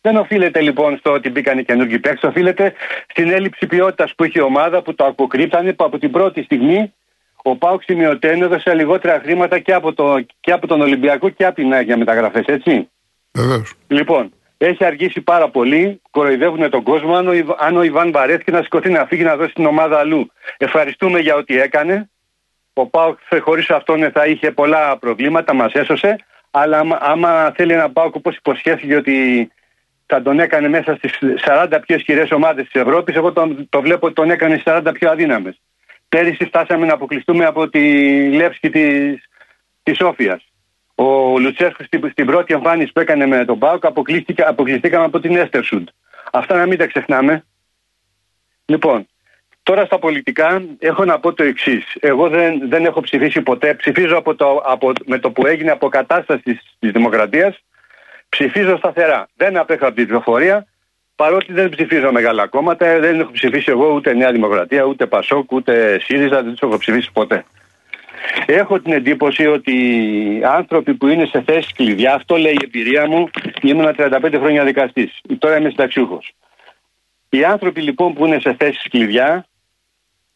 Δεν 0.00 0.16
οφείλεται 0.16 0.60
λοιπόν 0.60 0.98
στο 0.98 1.12
ότι 1.12 1.30
μπήκαν 1.30 1.58
οι 1.58 1.64
καινούργιοι 1.64 1.98
παίχτες, 1.98 2.30
οφείλεται 2.30 2.72
στην 3.08 3.30
έλλειψη 3.30 3.66
ποιότητας 3.66 4.14
που 4.14 4.24
είχε 4.24 4.38
η 4.38 4.42
ομάδα 4.42 4.82
που 4.82 4.94
το 4.94 5.06
αποκρύπτανε 5.06 5.72
που 5.72 5.84
από 5.84 5.98
την 5.98 6.10
πρώτη 6.10 6.42
στιγμή 6.42 6.92
ο 7.42 7.56
Πάουκ 7.56 7.82
σημειωτέν 7.82 8.42
έδωσε 8.42 8.74
λιγότερα 8.74 9.20
χρήματα 9.20 9.58
και 9.58 9.72
από, 9.72 9.92
το, 9.92 10.24
και 10.40 10.52
από 10.52 10.66
τον 10.66 10.80
Ολυμπιακό 10.80 11.28
και 11.28 11.44
από 11.44 11.54
την 11.54 11.72
ΑΕΚ 11.72 11.84
για 11.84 11.96
μεταγραφές, 11.96 12.44
έτσι. 12.46 12.88
Βεβαίως. 13.32 13.74
Λοιπόν, 13.88 14.32
έχει 14.58 14.84
αργήσει 14.84 15.20
πάρα 15.20 15.48
πολύ. 15.48 16.00
Κοροϊδεύουν 16.10 16.70
τον 16.70 16.82
κόσμο. 16.82 17.14
Αν 17.14 17.28
ο, 17.28 17.32
Ιβ- 17.32 17.56
αν 17.58 17.76
ο 17.76 17.82
Ιβάν 17.82 18.12
βαρέθηκε 18.12 18.50
να 18.50 18.62
σηκωθεί 18.62 18.90
να 18.90 19.06
φύγει 19.06 19.22
να 19.22 19.36
δώσει 19.36 19.52
την 19.52 19.66
ομάδα 19.66 19.98
αλλού. 19.98 20.30
Ευχαριστούμε 20.56 21.18
για 21.18 21.34
ό,τι 21.34 21.60
έκανε. 21.60 22.10
Ο 22.72 22.86
Πάουκ 22.86 23.18
χωρίς 23.40 23.70
αυτόν 23.70 24.10
θα 24.10 24.26
είχε 24.26 24.50
πολλά 24.50 24.98
προβλήματα, 24.98 25.54
μας 25.54 25.72
έσωσε. 25.72 26.16
Αλλά 26.50 26.78
άμα, 26.78 26.98
άμα 27.00 27.52
θέλει 27.56 27.72
ένα 27.72 27.90
Πάουκ 27.90 28.14
όπως 28.14 28.36
υποσχέθηκε 28.36 28.96
ότι 28.96 29.48
θα 30.06 30.22
τον 30.22 30.40
έκανε 30.40 30.68
μέσα 30.68 30.94
στις 30.96 31.18
40 31.46 31.78
πιο 31.86 31.96
ισχυρές 31.96 32.30
ομάδες 32.30 32.68
της 32.68 32.80
Ευρώπης, 32.80 33.14
εγώ 33.16 33.32
τον, 33.32 33.66
το 33.68 33.80
βλέπω 33.80 34.06
ότι 34.06 34.14
τον 34.14 34.30
έκανε 34.30 34.54
στις 34.54 34.72
40 34.72 34.90
πιο 34.92 35.10
αδύναμες. 35.10 35.60
Πέρυσι 36.08 36.44
φτάσαμε 36.44 36.86
να 36.86 36.94
αποκλειστούμε 36.94 37.44
από 37.44 37.68
τη 37.68 37.80
Λεύσκη 38.30 38.70
της 38.70 39.28
της 39.88 39.96
Σόφιας. 39.96 40.42
Ο 40.94 41.38
Λουτσέσκος 41.38 41.86
στην, 41.86 42.10
στην 42.10 42.26
πρώτη 42.26 42.54
εμφάνιση 42.54 42.92
που 42.92 43.00
έκανε 43.00 43.26
με 43.26 43.44
τον 43.44 43.58
Πάουκ 43.58 43.86
αποκλείστηκα, 43.86 44.48
αποκλειστήκαμε 44.48 45.04
από 45.04 45.20
την 45.20 45.36
Έστερσουντ. 45.36 45.88
Αυτά 46.32 46.56
να 46.56 46.66
μην 46.66 46.78
τα 46.78 46.86
ξεχνάμε. 46.86 47.44
Λοιπόν, 48.64 49.06
τώρα 49.68 49.84
στα 49.84 49.98
πολιτικά 49.98 50.62
έχω 50.78 51.04
να 51.04 51.18
πω 51.18 51.32
το 51.32 51.42
εξής. 51.42 51.84
Εγώ 52.00 52.28
δεν, 52.28 52.68
δεν 52.68 52.84
έχω 52.84 53.00
ψηφίσει 53.00 53.40
ποτέ. 53.40 53.74
Ψηφίζω 53.74 54.16
από 54.16 54.34
το, 54.34 54.62
από, 54.64 54.92
με 55.06 55.18
το 55.18 55.30
που 55.30 55.46
έγινε 55.46 55.70
αποκατάσταση 55.70 56.42
της, 56.42 56.76
της 56.78 56.90
δημοκρατίας. 56.90 57.58
Ψηφίζω 58.28 58.76
σταθερά. 58.76 59.28
Δεν 59.36 59.56
απέχω 59.56 59.86
από 59.86 59.94
την 59.94 60.06
πληροφορία. 60.06 60.66
Παρότι 61.16 61.52
δεν 61.52 61.68
ψηφίζω 61.68 62.12
μεγάλα 62.12 62.46
κόμματα, 62.46 62.98
δεν 62.98 63.20
έχω 63.20 63.30
ψηφίσει 63.30 63.70
εγώ 63.70 63.92
ούτε 63.92 64.14
Νέα 64.14 64.32
Δημοκρατία, 64.32 64.84
ούτε 64.84 65.06
Πασόκ, 65.06 65.52
ούτε 65.52 66.00
ΣΥΡΙΖΑ, 66.00 66.42
δεν 66.42 66.50
τους 66.50 66.60
έχω 66.60 66.78
ψηφίσει 66.78 67.12
ποτέ. 67.12 67.44
Έχω 68.46 68.80
την 68.80 68.92
εντύπωση 68.92 69.46
ότι 69.46 69.72
οι 69.72 70.44
άνθρωποι 70.44 70.94
που 70.94 71.06
είναι 71.06 71.26
σε 71.26 71.42
θέσει 71.46 71.72
κλειδιά, 71.74 72.14
αυτό 72.14 72.36
λέει 72.36 72.52
η 72.52 72.64
εμπειρία 72.64 73.08
μου, 73.08 73.30
ήμουν 73.62 73.94
35 73.96 74.34
χρόνια 74.38 74.64
δικαστής. 74.64 75.20
Τώρα 75.38 75.56
είμαι 75.56 75.68
συνταξιούχος. 75.68 76.34
Οι 77.28 77.44
άνθρωποι 77.44 77.80
λοιπόν 77.80 78.14
που 78.14 78.26
είναι 78.26 78.38
σε 78.40 78.54
θέσει 78.58 78.88
κλειδιά 78.88 79.46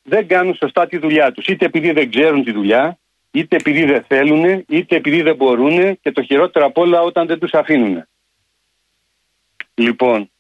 δεν 0.03 0.27
κάνουν 0.27 0.55
σωστά 0.55 0.87
τη 0.87 0.99
δουλειά 0.99 1.33
τους. 1.33 1.47
Είτε 1.47 1.65
επειδή 1.65 1.93
δεν 1.93 2.11
ξέρουν 2.11 2.45
τη 2.45 2.53
δουλειά, 2.53 2.99
είτε 3.31 3.57
επειδή 3.57 3.85
δεν 3.85 4.05
θέλουν, 4.09 4.65
είτε 4.69 4.97
επειδή 4.97 5.23
δεν 5.23 5.37
μπορούν 5.37 6.01
και 6.01 6.13
το 6.13 6.23
χειρότερο 6.23 6.67
απ' 6.67 6.79
όλα 6.79 7.03
όταν 7.03 7.27
δεν 7.27 7.39
τους 7.39 7.53
αφήνουν. 7.53 8.07
Λοιπόν, 9.75 10.31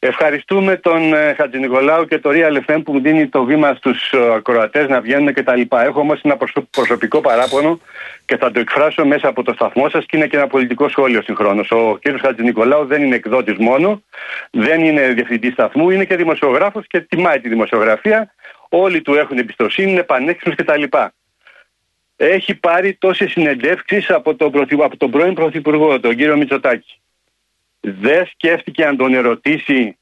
Ευχαριστούμε 0.00 0.76
τον 0.76 1.12
ε, 1.14 1.34
Χατζη 1.34 1.58
Νικολάου 1.58 2.04
και 2.04 2.18
το 2.18 2.30
Real 2.32 2.60
FM 2.66 2.80
που 2.84 2.92
μου 2.92 3.00
δίνει 3.00 3.28
το 3.28 3.44
βήμα 3.44 3.74
στους 3.74 4.12
ακροατές 4.34 4.88
να 4.88 5.00
βγαίνουν 5.00 5.32
κτλ. 5.32 5.60
Έχω 5.70 6.00
όμως 6.00 6.20
ένα 6.22 6.36
προσω- 6.36 6.70
προσωπικό 6.70 7.20
παράπονο 7.20 7.80
και 8.24 8.36
θα 8.36 8.50
το 8.50 8.60
εκφράσω 8.60 9.04
μέσα 9.06 9.28
από 9.28 9.42
το 9.42 9.52
σταθμό 9.52 9.88
σας 9.88 10.04
και 10.06 10.16
είναι 10.16 10.26
και 10.26 10.36
ένα 10.36 10.46
πολιτικό 10.46 10.88
σχόλιο 10.88 11.22
συγχρόνως. 11.22 11.70
Ο 11.70 11.98
κ. 12.00 12.20
Χατζη 12.20 12.42
Νικολάου 12.42 12.86
δεν 12.86 13.02
είναι 13.02 13.14
εκδότης 13.14 13.56
μόνο, 13.58 14.02
δεν 14.50 14.84
είναι 14.84 15.08
διευθυντής 15.08 15.52
σταθμού, 15.52 15.90
είναι 15.90 16.04
και 16.04 16.16
δημοσιογράφος 16.16 16.86
και 16.86 17.00
τιμάει 17.00 17.40
τη 17.40 17.48
δημοσιογραφία. 17.48 18.34
Όλοι 18.68 19.02
του 19.02 19.14
έχουν 19.14 19.38
εμπιστοσύνη, 19.38 19.90
είναι 19.90 20.02
πανέξυπνος 20.02 20.56
κτλ. 20.56 20.82
Έχει 22.16 22.54
πάρει 22.54 22.94
τόσες 22.94 23.30
συνεντεύξεις 23.30 24.10
από, 24.10 24.34
τον 24.34 24.50
πρωθυ- 24.50 24.82
από 24.82 24.96
τον 24.96 25.10
πρώην 25.10 25.34
Πρωθυπουργό, 25.34 26.00
τον 26.00 26.16
κύριο 26.16 26.36
Μητσοτάκη 26.36 27.00
δεν 27.80 28.26
σκέφτηκε 28.26 28.86
αν 28.86 28.96
τον 28.96 29.14
ερωτήσει 29.14 29.98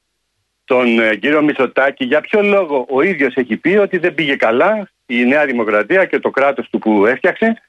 τον 0.65 0.99
ε, 0.99 1.15
κύριο 1.15 1.41
Μητσοτάκη 1.41 2.05
για 2.05 2.21
ποιο 2.21 2.41
λόγο 2.41 2.85
ο 2.89 3.01
ίδιος 3.01 3.35
έχει 3.35 3.57
πει 3.57 3.69
ότι 3.69 3.97
δεν 3.97 4.13
πήγε 4.13 4.35
καλά 4.35 4.89
η 5.05 5.25
Νέα 5.25 5.45
Δημοκρατία 5.45 6.05
και 6.05 6.19
το 6.19 6.29
κράτος 6.29 6.69
του 6.69 6.79
που 6.79 7.05
έφτιαξε 7.05 7.61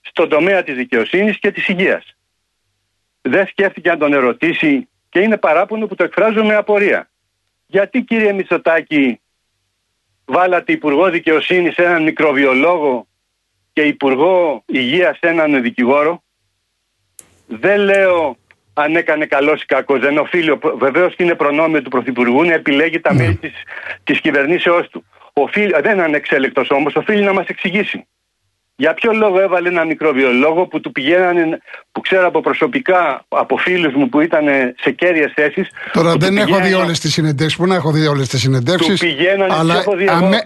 στον 0.00 0.28
τομέα 0.28 0.62
της 0.62 0.74
δικαιοσύνης 0.74 1.38
και 1.38 1.50
της 1.50 1.68
υγείας. 1.68 2.16
Δεν 3.20 3.46
σκέφτηκε 3.46 3.90
αν 3.90 3.98
τον 3.98 4.12
ερωτήσει 4.12 4.88
και 5.08 5.20
είναι 5.20 5.36
παράπονο 5.36 5.86
που 5.86 5.94
το 5.94 6.04
εκφράζω 6.04 6.44
με 6.44 6.54
απορία. 6.54 7.10
Γιατί 7.66 8.02
κύριε 8.02 8.32
Μητσοτάκη 8.32 9.20
βάλατε 10.32 10.72
Υπουργό 10.72 11.10
Δικαιοσύνης 11.10 11.76
έναν 11.76 12.02
μικροβιολόγο 12.02 13.06
και 13.72 13.82
Υπουργό 13.82 14.62
Υγείας 14.66 15.18
έναν 15.20 15.62
δικηγόρο. 15.62 16.22
Δεν 17.46 17.80
λέω 17.80 18.36
αν 18.74 18.96
έκανε 18.96 19.26
καλός 19.26 19.62
ή 19.62 19.66
κακός. 19.66 20.00
Δεν 20.00 20.18
οφείλει. 20.18 20.58
Βεβαίως 20.76 21.14
και 21.14 21.22
είναι 21.22 21.34
προνόμιο 21.34 21.82
του 21.82 21.90
Πρωθυπουργού 21.90 22.42
να 22.42 22.52
επιλέγει 22.52 23.00
τα 23.00 23.14
μέλη 23.14 23.36
της 23.36 23.52
της 24.04 24.20
κυβερνήσεώς 24.20 24.88
του. 24.88 25.04
Οφείλει, 25.32 25.72
δεν 25.82 25.92
είναι 25.92 26.02
ανεξέλεκτος 26.02 26.70
όμως, 26.70 26.94
οφείλει 26.94 27.22
να 27.22 27.32
μας 27.32 27.46
εξηγήσει. 27.46 28.06
Για 28.82 28.94
ποιο 28.94 29.12
λόγο 29.12 29.40
έβαλε 29.40 29.68
ένα 29.68 29.84
μικροβιολόγο 29.84 30.66
που 30.66 30.80
του 30.80 30.92
πηγαίνανε, 30.92 31.58
που 31.92 32.00
ξέρω 32.00 32.26
από 32.26 32.40
προσωπικά, 32.40 33.24
από 33.28 33.56
φίλους 33.56 33.94
μου 33.94 34.08
που 34.08 34.20
ήταν 34.20 34.44
σε 34.80 34.90
κέρυες 34.90 35.32
θέσεις. 35.34 35.68
Τώρα 35.92 36.14
δεν 36.16 36.38
έχω 36.38 36.60
δει 36.60 36.74
όλες 36.74 37.00
τις 37.00 37.12
συνεντεύξεις. 37.12 37.58
Πού 37.58 37.66
να 37.66 37.74
έχω 37.74 37.90
δει 37.90 38.06
όλες 38.06 38.28
τις 38.28 38.40
συνεντεύξεις. 38.40 39.02
Αλλά 39.48 39.84
αμέ... 40.08 40.42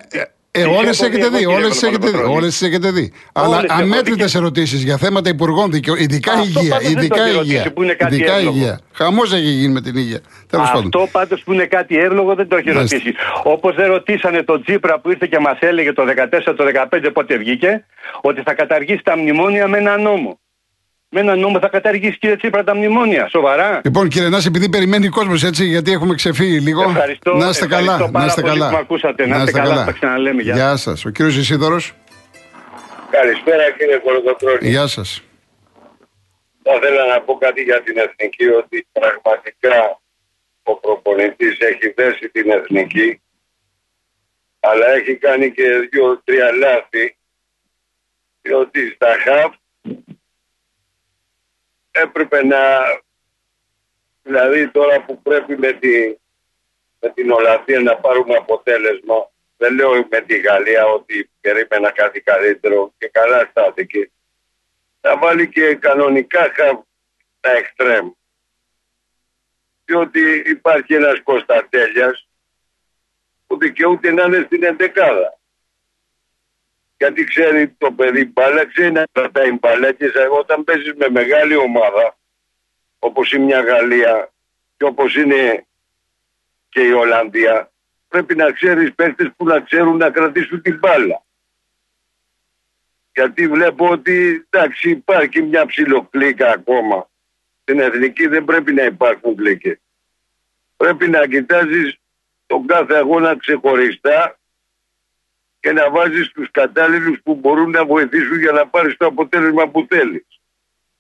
Ε, 0.57 0.65
όλες 0.65 1.03
έχετε 1.03 1.29
δει, 1.29 1.47
όλες 1.47 1.83
έχετε 1.83 2.11
δει. 2.11 2.23
Όλες 2.23 2.63
έχετε 2.63 2.91
δει. 2.91 3.13
Αλλά 3.33 3.65
αμέτρητε 3.69 4.29
ερωτήσεις 4.35 4.83
για 4.83 4.97
θέματα 4.97 5.29
υπουργών 5.29 5.71
δικαιοσύνη, 5.71 6.05
ειδικά 6.05 6.33
υγεία. 6.43 6.79
Ειδικά 6.83 7.29
υγεία. 7.29 7.73
Ειδικά 8.11 8.41
υγεία. 8.41 8.81
Χαμός 8.93 9.33
έχει 9.33 9.49
γίνει 9.49 9.73
με 9.73 9.81
την 9.81 9.97
υγεία. 9.97 10.21
Αυτό 10.51 11.09
πάντως 11.13 11.43
που 11.43 11.53
είναι 11.53 11.65
κάτι 11.65 11.99
εύλογο 11.99 12.35
δεν 12.35 12.49
το 12.49 12.57
έχει 12.57 12.71
ρωτήσει. 12.71 13.15
Όπως 13.43 13.75
δεν 13.75 13.87
ρωτήσανε 13.87 14.43
τον 14.43 14.63
Τσίπρα 14.63 15.01
που 15.01 15.11
ήρθε 15.11 15.27
και 15.27 15.39
μας 15.39 15.59
έλεγε 15.61 15.93
το 15.93 16.05
14, 16.49 16.55
το 16.57 16.65
15 16.91 17.11
πότε 17.13 17.37
βγήκε, 17.37 17.85
ότι 18.21 18.43
θα 18.43 18.55
καταργήσει 18.55 19.03
τα 19.03 19.17
μνημόνια 19.17 19.69
με 19.69 19.79
ένα 19.79 19.97
νόμο. 19.99 20.39
Με 21.16 21.23
ένα 21.23 21.37
νόμο 21.37 21.58
θα 21.58 21.68
καταργήσει 21.68 22.18
κύριε 22.18 22.37
Τσίπρα 22.37 22.64
τα 22.64 22.75
μνημόνια. 22.75 23.28
Σοβαρά. 23.28 23.80
Λοιπόν, 23.85 24.08
κύριε 24.08 24.28
Νάση, 24.28 24.46
επειδή 24.49 24.68
περιμένει 24.68 25.08
κόσμος 25.08 25.42
έτσι, 25.44 25.64
γιατί 25.64 25.92
έχουμε 25.92 26.14
ξεφύγει 26.14 26.58
λίγο. 26.58 26.82
Ευχαριστώ, 26.82 27.37
να 27.37 27.49
είστε 27.49 27.66
καλά. 27.66 28.11
Να 28.12 28.25
είστε 28.25 28.42
καλά. 28.42 28.70
Που 28.70 28.76
ακούσατε. 28.76 29.26
Να, 29.26 29.37
είστε 29.37 29.50
καλά. 29.50 29.68
καλά. 29.68 29.85
Θα 29.85 29.92
ξαναλέμε. 29.92 30.42
Γεια, 30.42 30.54
Γεια 30.54 30.76
σας. 30.76 31.04
Ο 31.04 31.11
κύριος 31.11 31.37
Ισίδωρος. 31.37 31.92
Καλησπέρα 33.11 33.70
κύριε 33.78 33.96
Κολοκοτρώνη. 33.96 34.68
Γεια 34.68 34.87
σας. 34.87 35.23
Θα 36.62 36.73
ήθελα 36.75 37.06
να 37.06 37.20
πω 37.20 37.35
κάτι 37.38 37.62
για 37.62 37.82
την 37.82 37.96
εθνική, 37.99 38.46
ότι 38.46 38.87
πραγματικά 38.92 40.00
ο 40.62 40.75
προπονητής 40.75 41.58
έχει 41.58 41.92
δέσει 41.96 42.28
την 42.28 42.50
εθνική, 42.50 43.20
αλλά 44.61 44.87
έχει 44.88 45.14
κάνει 45.14 45.52
και 45.52 45.88
δύο-τρία 45.90 46.49
λάθη, 46.52 47.16
διότι 48.42 48.80
στα 48.94 49.16
χαφ 49.25 49.54
έπρεπε 52.03 52.45
να 52.45 52.59
δηλαδή 54.23 54.69
τώρα 54.69 55.05
που 55.05 55.23
πρέπει 55.23 55.59
με, 55.59 55.73
τη, 55.73 56.17
με 57.00 57.11
την 57.15 57.31
Ολλανδία 57.31 57.81
να 57.81 57.97
πάρουμε 57.97 58.35
αποτέλεσμα. 58.37 59.31
Δεν 59.57 59.75
λέω 59.75 60.07
με 60.11 60.21
τη 60.21 60.38
Γαλλία 60.38 60.87
ότι 60.87 61.31
περίμενα 61.41 61.91
κάτι 61.91 62.21
καλύτερο 62.21 62.93
και 62.99 63.09
καλά 63.09 63.47
στάθηκε. 63.50 64.11
Θα 65.00 65.19
βάλει 65.19 65.49
και 65.49 65.75
κανονικά 65.75 66.53
τα 67.41 67.50
εξτρέμ. 67.50 68.11
Διότι 69.85 70.43
υπάρχει 70.47 70.95
ένας 70.95 71.23
Κωνσταντέλιας 71.23 72.29
που 73.47 73.59
δικαιούται 73.59 74.12
να 74.12 74.25
είναι 74.25 74.43
στην 74.47 74.62
εντεκάδα. 74.62 75.38
Γιατί 76.99 77.25
ξέρει 77.25 77.69
το 77.69 77.93
παιδί 77.93 78.25
μπάλα, 78.25 78.67
ξέρει 78.67 78.93
να 78.93 79.05
κρατάει 79.12 79.53
μπάλα 79.53 79.93
και 79.93 80.11
όταν 80.41 80.65
παίζεις 80.65 80.95
με 80.95 81.09
μεγάλη 81.09 81.57
ομάδα, 81.57 82.17
όπως 82.99 83.33
είναι 83.33 83.45
μια 83.45 83.61
Γαλλία 83.61 84.33
και 84.76 84.85
όπως 84.85 85.17
είναι 85.17 85.67
και 86.69 86.81
η 86.81 86.91
Ολλανδία, 86.91 87.71
πρέπει 88.09 88.35
να 88.35 88.50
ξέρεις 88.50 88.95
παίχτες 88.95 89.31
που 89.37 89.45
να 89.45 89.61
ξέρουν 89.61 89.97
να 89.97 90.11
κρατήσουν 90.11 90.62
την 90.62 90.79
μπάλα. 90.79 91.25
Γιατί 93.15 93.49
βλέπω 93.49 93.88
ότι 93.88 94.47
εντάξει 94.50 94.91
υπάρχει 94.91 95.43
μια 95.43 95.67
ψιλοκλίκα 95.67 96.50
ακόμα. 96.50 97.09
Στην 97.62 97.81
εθνική 97.81 98.26
δεν 98.26 98.45
πρέπει 98.45 98.73
να 98.73 98.83
υπάρχουν 98.83 99.37
κλίκες. 99.37 99.79
Πρέπει 100.76 101.09
να 101.09 101.26
κοιτάζεις 101.26 101.99
τον 102.47 102.67
κάθε 102.67 102.95
αγώνα 102.95 103.37
ξεχωριστά 103.37 104.38
και 105.66 105.73
να 105.73 105.90
βάζεις 105.90 106.30
τους 106.32 106.50
κατάλληλους 106.50 107.18
που 107.23 107.35
μπορούν 107.35 107.70
να 107.70 107.85
βοηθήσουν 107.85 108.38
για 108.38 108.52
να 108.52 108.66
πάρεις 108.66 108.96
το 108.96 109.06
αποτέλεσμα 109.06 109.68
που 109.68 109.87
θέλεις. 109.88 110.26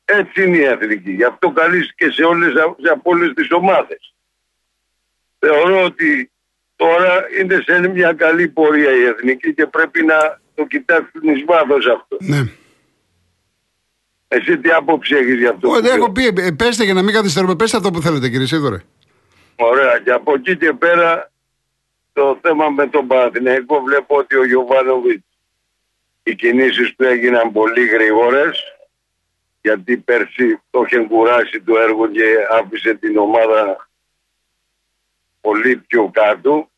Έτσι 0.04 0.42
είναι 0.42 0.56
η 0.56 0.62
εθνική. 0.62 1.10
Γι' 1.10 1.24
αυτό 1.24 1.50
καλείς 1.50 1.94
και 1.94 2.10
σε 2.10 2.22
όλες, 2.22 2.52
σε 2.52 3.00
όλες 3.02 3.32
τις 3.34 3.50
ομάδες. 3.50 4.14
Θεωρώ 5.38 5.84
ότι 5.84 6.30
τώρα 6.76 7.24
είναι 7.40 7.62
σε 7.66 7.88
μια 7.88 8.12
καλή 8.12 8.48
πορεία 8.48 8.90
η 8.90 9.02
εθνική 9.04 9.54
και 9.54 9.66
πρέπει 9.66 10.04
να 10.04 10.40
το 10.54 10.66
κοιτάξουν 10.66 11.22
εις 11.22 11.44
βάθος 11.46 11.86
αυτό. 11.86 12.16
Ναι. 12.20 12.50
Εσύ 14.28 14.58
τι 14.58 14.70
άποψη 14.70 15.14
έχεις 15.14 15.38
γι' 15.38 15.46
αυτό. 15.46 15.68
Όχι, 15.70 15.86
έχω 15.86 16.12
πει, 16.12 16.26
ε, 16.26 16.50
πέστε 16.50 16.84
για 16.84 16.94
να 16.94 17.02
μην 17.02 17.14
καθυστερούμε, 17.14 17.56
πέστε 17.56 17.76
αυτό 17.76 17.90
που 17.90 18.00
θέλετε 18.00 18.28
κύριε 18.28 18.46
Σίδωρε. 18.46 18.78
Ωραία. 19.56 19.98
Και 20.04 20.10
από 20.10 20.32
εκεί 20.34 20.56
και 20.56 20.72
πέρα 20.72 21.30
το 22.16 22.38
θέμα 22.42 22.68
με 22.68 22.86
τον 22.86 23.06
Παναθηναϊκό 23.06 23.80
βλέπω 23.80 24.16
ότι 24.16 24.36
ο 24.36 24.44
Γιωβάνοβιτς 24.44 25.24
οι 26.22 26.34
κινήσεις 26.34 26.94
του 26.96 27.04
έγιναν 27.04 27.52
πολύ 27.52 27.86
γρήγορες 27.86 28.64
γιατί 29.60 29.96
πέρσι 29.96 30.60
το 30.70 30.82
είχε 30.86 30.98
κουράσει 30.98 31.60
το 31.60 31.78
έργο 31.78 32.06
και 32.06 32.24
άφησε 32.50 32.94
την 32.94 33.18
ομάδα 33.18 33.88
πολύ 35.40 35.76
πιο 35.76 36.10
κάτω. 36.12 36.70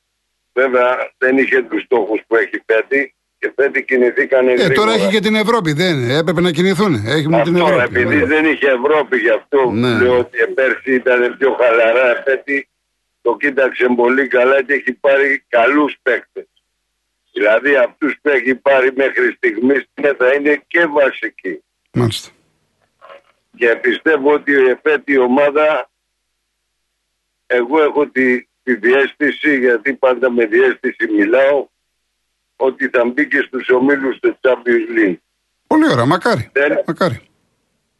Βέβαια 0.52 1.12
δεν 1.18 1.38
είχε 1.38 1.62
τους 1.62 1.83
στόχους 1.83 2.21
που 2.26 2.37
έχει 2.37 2.62
πέτει 2.64 3.14
και 3.38 3.49
πέτει 3.49 3.85
κινηθήκαν 3.85 4.49
ε, 4.49 4.68
Τώρα 4.68 4.92
έχει 4.92 5.09
και 5.09 5.21
την 5.21 5.35
Ευρώπη, 5.35 5.73
δεν 5.73 6.11
έπρεπε 6.11 6.40
να 6.40 6.50
κινηθούν. 6.50 6.95
Έχει 6.95 7.26
αυτό, 7.35 7.42
την 7.42 7.57
Ευρώπη. 7.57 7.83
επειδή 7.83 8.25
δεν 8.25 8.45
είχε 8.45 8.66
Ευρώπη 8.66 9.18
γι' 9.18 9.30
αυτό 9.30 9.71
ναι. 9.71 10.02
λέω 10.02 10.18
ότι 10.18 10.38
πέρσι 10.54 10.95
ήταν 10.95 11.37
πιο 11.38 11.57
χαλαρά. 11.61 12.23
Πέτει 12.23 12.68
το 13.29 13.37
κοίταξε 13.37 13.87
πολύ 13.97 14.27
καλά 14.27 14.63
και 14.63 14.73
έχει 14.73 14.93
πάρει 14.93 15.45
καλούς 15.49 15.97
παίκτες. 16.03 16.49
Δηλαδή 17.33 17.77
αυτούς 17.77 18.19
που 18.23 18.29
έχει 18.29 18.55
πάρει 18.55 18.93
μέχρι 18.97 19.33
στιγμής 19.33 19.89
θα 20.19 20.33
είναι 20.35 20.63
και 20.67 20.87
βασικοί. 20.87 21.63
Μάλιστα. 21.93 22.31
Και 23.57 23.77
πιστεύω 23.77 24.33
ότι 24.33 24.53
η 24.53 24.79
η 25.05 25.19
ομάδα 25.19 25.91
εγώ 27.47 27.83
έχω 27.83 28.09
τη, 28.09 28.47
τη 28.63 28.75
διέστηση 28.75 29.59
γιατί 29.59 29.95
πάντα 29.95 30.31
με 30.31 30.47
διέστηση 30.47 31.11
μιλάω 31.17 31.69
ότι 32.57 32.89
θα 32.89 33.05
μπει 33.05 33.29
και 33.29 33.45
στους 33.47 33.69
ομίλους 33.69 34.19
του 34.19 34.39
Champions 34.41 34.99
League. 34.99 35.19
Πολύ 35.67 35.91
ωραία, 35.91 36.05
μακάρι. 36.05 36.51
μακάρι. 36.87 37.21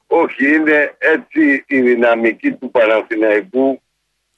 Όχι, 0.07 0.55
είναι 0.55 0.97
έτσι 0.99 1.65
η 1.67 1.81
δυναμική 1.81 2.53
του 2.53 2.71
Παναθηναϊκού 2.71 3.83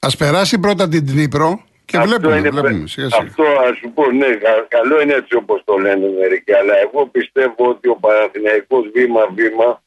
Α 0.07 0.17
περάσει 0.17 0.59
πρώτα 0.59 0.87
την 0.87 1.05
Τνίπρο 1.05 1.63
και 1.85 1.97
αυτό 1.97 2.09
βλέπουμε. 2.09 2.37
Είναι, 2.37 2.49
βλέπουμε 2.49 2.87
σιγά 2.87 3.09
σιγά. 3.09 3.21
Αυτό 3.21 3.43
ας 3.43 3.77
σου 3.77 3.91
πω, 3.93 4.11
ναι, 4.11 4.27
καλό 4.67 5.01
είναι 5.01 5.13
έτσι 5.13 5.35
όπως 5.35 5.61
το 5.65 5.77
λένε 5.77 6.07
μερικοί. 6.19 6.53
Αλλά 6.53 6.73
εγώ 6.77 7.07
πιστεύω 7.07 7.69
ότι 7.69 7.87
ο 7.87 7.95
Παναθηναϊκός 7.95 8.89
βήμα-βήμα 8.93 9.83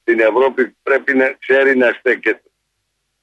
στην 0.00 0.20
Ευρώπη 0.20 0.76
πρέπει 0.82 1.16
να 1.16 1.36
ξέρει 1.38 1.76
να 1.76 1.96
στέκεται. 1.98 2.42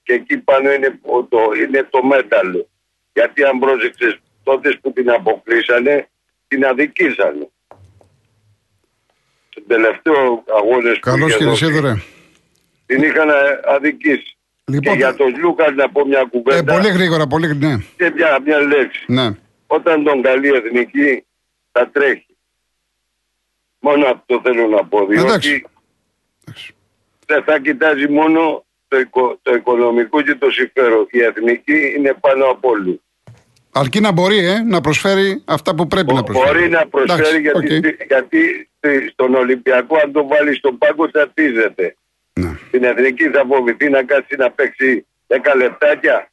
Και 0.04 0.14
εκεί 0.14 0.38
πάνω 0.38 0.72
είναι 0.72 1.00
το, 1.30 1.40
είναι 1.66 1.88
το 1.90 2.04
μέταλλο. 2.04 2.70
Γιατί 3.14 3.44
αν 3.44 3.60
πρόσεξες 3.60 4.20
τότε 4.44 4.80
που 4.82 4.94
την 4.94 5.10
αποκλείσανε, 5.10 6.10
την 6.48 6.66
αδικήσανε. 6.66 7.50
Στον 9.50 9.64
τελευταίο 9.68 10.44
αγώνες 10.58 10.94
που 10.94 11.00
Καλώς 11.00 11.38
κύριε 11.38 11.56
Σίδωρε. 11.56 11.94
Την 12.86 13.02
είχαν 13.04 13.30
αδικήσει. 13.66 14.36
Λοιπόν, 14.72 14.94
και 14.94 15.00
για 15.00 15.16
τον 15.16 15.40
Λούκα 15.40 15.72
να 15.72 15.90
πω 15.90 16.06
μια 16.06 16.24
κουβέντα. 16.32 16.74
Ε, 16.74 16.76
πολύ 16.76 16.90
γρήγορα, 16.90 17.28
πολύ 17.28 17.48
γρήγορα. 17.48 17.76
Ναι. 17.76 17.84
Και 17.98 18.12
μια, 18.16 18.40
μια 18.46 18.60
λέξη. 18.60 19.04
Ναι. 19.08 19.28
Όταν 19.68 20.04
τον 20.04 20.22
καλεί 20.22 20.48
εθνική 20.48 21.26
θα 21.72 21.90
τρέχει. 21.94 22.26
Μόνο 23.80 24.06
αυτό 24.06 24.42
θέλω 24.44 24.68
να 24.68 24.86
πω. 24.86 25.06
Διότι 25.06 25.66
δεν 27.26 27.44
θα 27.44 27.60
κοιτάζει 27.60 28.08
μόνο 28.08 28.66
το, 28.88 29.40
το 29.42 29.56
οικονομικό 29.56 30.22
και 30.22 30.36
το 30.36 30.50
συμφέρον. 30.50 31.08
Η 31.12 31.20
εθνική 31.22 31.94
είναι 31.98 32.14
πάνω 32.20 32.46
από 32.46 32.70
όλους. 32.70 32.96
Αρκεί 33.72 34.00
να 34.00 34.12
μπορεί 34.12 34.38
ε, 34.38 34.60
να 34.60 34.82
προσφέρει 34.82 35.42
αυτά 35.46 35.76
που 35.76 35.88
πρέπει 35.88 36.14
να 36.14 36.24
προσφέρει. 36.24 36.58
Μπορεί 36.58 36.70
να 36.70 36.88
προσφέρει 36.88 37.40
γιατί, 37.40 37.98
γιατί 38.08 38.70
στον 39.12 39.36
Ολυμπιακό 39.36 39.98
αν 40.04 40.12
το 40.12 40.28
βάλεις 40.28 40.58
στον 40.58 40.78
πάγκο 40.78 41.10
τίζεται. 41.34 41.96
Ναι. 42.34 42.58
Στην 42.68 42.84
εθνική 42.84 43.30
θα 43.30 43.46
φοβηθεί 43.48 43.90
να 43.90 44.04
κάτσει 44.04 44.36
να 44.38 44.52
παίξει 44.52 45.06
10 45.28 45.38
λεπτάκια. 45.58 46.32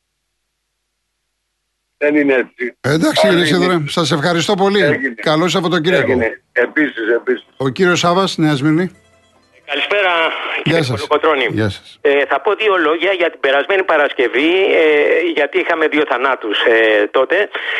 Δεν 1.96 2.16
είναι 2.16 2.34
έτσι. 2.34 2.76
Ε, 2.80 2.92
εντάξει, 2.92 3.28
κύριε 3.28 3.44
Σίδωρε, 3.44 3.82
σας 3.86 4.12
ευχαριστώ 4.12 4.54
πολύ. 4.54 4.80
Έγινε. 4.82 5.14
Καλό 5.14 5.48
Σαββατοκύριακο. 5.48 6.12
Επίσης, 6.52 7.08
επίσης. 7.16 7.46
Ο 7.56 7.68
κύριος 7.68 7.98
Σάβας, 7.98 8.36
Νέας 8.38 8.58
Σμύρνη. 8.58 8.90
Καλησπέρα, 9.70 10.12
κύριε 10.62 10.82
Κολοκοτρώνη. 10.92 11.46
Ε, 12.00 12.24
θα 12.30 12.40
πω 12.40 12.50
δύο 12.62 12.74
λόγια 12.76 13.12
για 13.20 13.30
την 13.30 13.40
περασμένη 13.40 13.82
Παρασκευή, 13.82 14.50
ε, 14.82 14.84
γιατί 15.38 15.56
είχαμε 15.58 15.84
δύο 15.94 16.04
θανάτους 16.10 16.58
ε, 16.60 17.06
τότε. 17.16 17.36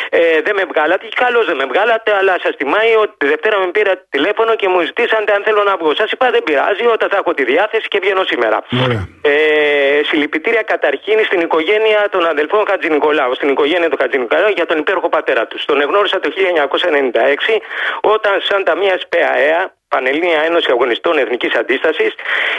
Ε, 0.09 0.41
δεν 0.45 0.55
με 0.59 0.63
βγάλατε, 0.71 1.05
και 1.05 1.17
καλώ 1.25 1.43
δεν 1.49 1.55
με 1.55 1.65
βγάλατε, 1.71 2.09
αλλά 2.19 2.33
σας 2.43 2.53
θυμάει 2.59 2.91
ότι 3.03 3.13
τη 3.17 3.25
Δευτέρα 3.27 3.59
με 3.59 3.67
πήρα 3.77 3.93
τηλέφωνο 4.09 4.55
και 4.55 4.67
μου 4.67 4.79
ζητήσατε 4.81 5.31
αν 5.37 5.41
θέλω 5.43 5.63
να 5.63 5.75
βγω. 5.79 5.91
Σας 5.95 6.11
είπα 6.11 6.29
δεν 6.35 6.43
πειράζει, 6.43 6.85
όταν 6.95 7.09
θα 7.09 7.17
έχω 7.21 7.33
τη 7.33 7.43
διάθεση 7.43 7.87
και 7.87 7.99
βγαίνω 8.03 8.23
σήμερα. 8.31 8.57
Ε, 9.21 9.33
συλληπιτήρια 10.09 10.61
καταρχήν 10.61 11.17
στην 11.25 11.39
οικογένεια 11.39 11.99
των 12.11 12.25
αδελφών 12.25 12.63
Χατζη 12.69 12.89
Νικολάου, 12.89 13.33
στην 13.35 13.49
οικογένεια 13.49 13.89
του 13.89 13.97
Χατζη 14.01 14.17
Νικολάου 14.17 14.51
για 14.59 14.65
τον 14.65 14.77
υπέροχο 14.77 15.09
πατέρα 15.09 15.47
τους. 15.47 15.65
Τον 15.65 15.81
εγνώρισα 15.81 16.19
το 16.19 16.29
1996 16.29 17.61
όταν 18.01 18.33
σαν 18.47 18.63
ταμεία 18.63 18.95
ΣΠΑΕΑ 19.03 19.77
Πανελλήνια 19.89 20.41
Ένωση 20.45 20.71
Αγωνιστών 20.71 21.17
Εθνικής 21.17 21.53
Αντίστασης. 21.55 22.13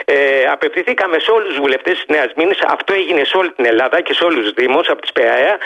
Ε, 0.04 0.44
απευθυνθήκαμε 0.44 1.18
σε 1.18 1.30
όλους 1.30 1.48
τους 1.48 1.58
βουλευτές 1.58 1.94
της 1.94 2.04
Νέας 2.08 2.32
Μήνης. 2.36 2.58
Αυτό 2.66 2.92
έγινε 2.92 3.24
σε 3.24 3.36
όλη 3.36 3.50
την 3.50 3.64
Ελλάδα 3.64 4.00
και 4.00 4.14
σε 4.14 4.24
όλους 4.24 4.42
τους 4.42 4.52
Δήμους 4.52 4.88
από 4.88 5.00
τις 5.00 5.12
ΠΑΕΑ 5.12 5.58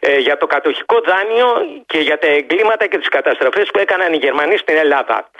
ε, 0.00 0.18
για 0.18 0.36
το 0.36 0.46
κατοχικό 0.46 1.00
δάνειο 1.00 1.48
και 1.86 1.98
για 1.98 2.18
τα 2.18 2.26
εγκλήματα 2.26 2.86
και 2.86 2.98
τις 2.98 3.08
καταστροφές 3.08 3.70
που 3.72 3.78
έκαναν 3.78 4.12
οι 4.12 4.16
Γερμανοί 4.16 4.56
στην 4.56 4.76
Ελλάδα. 4.76 5.30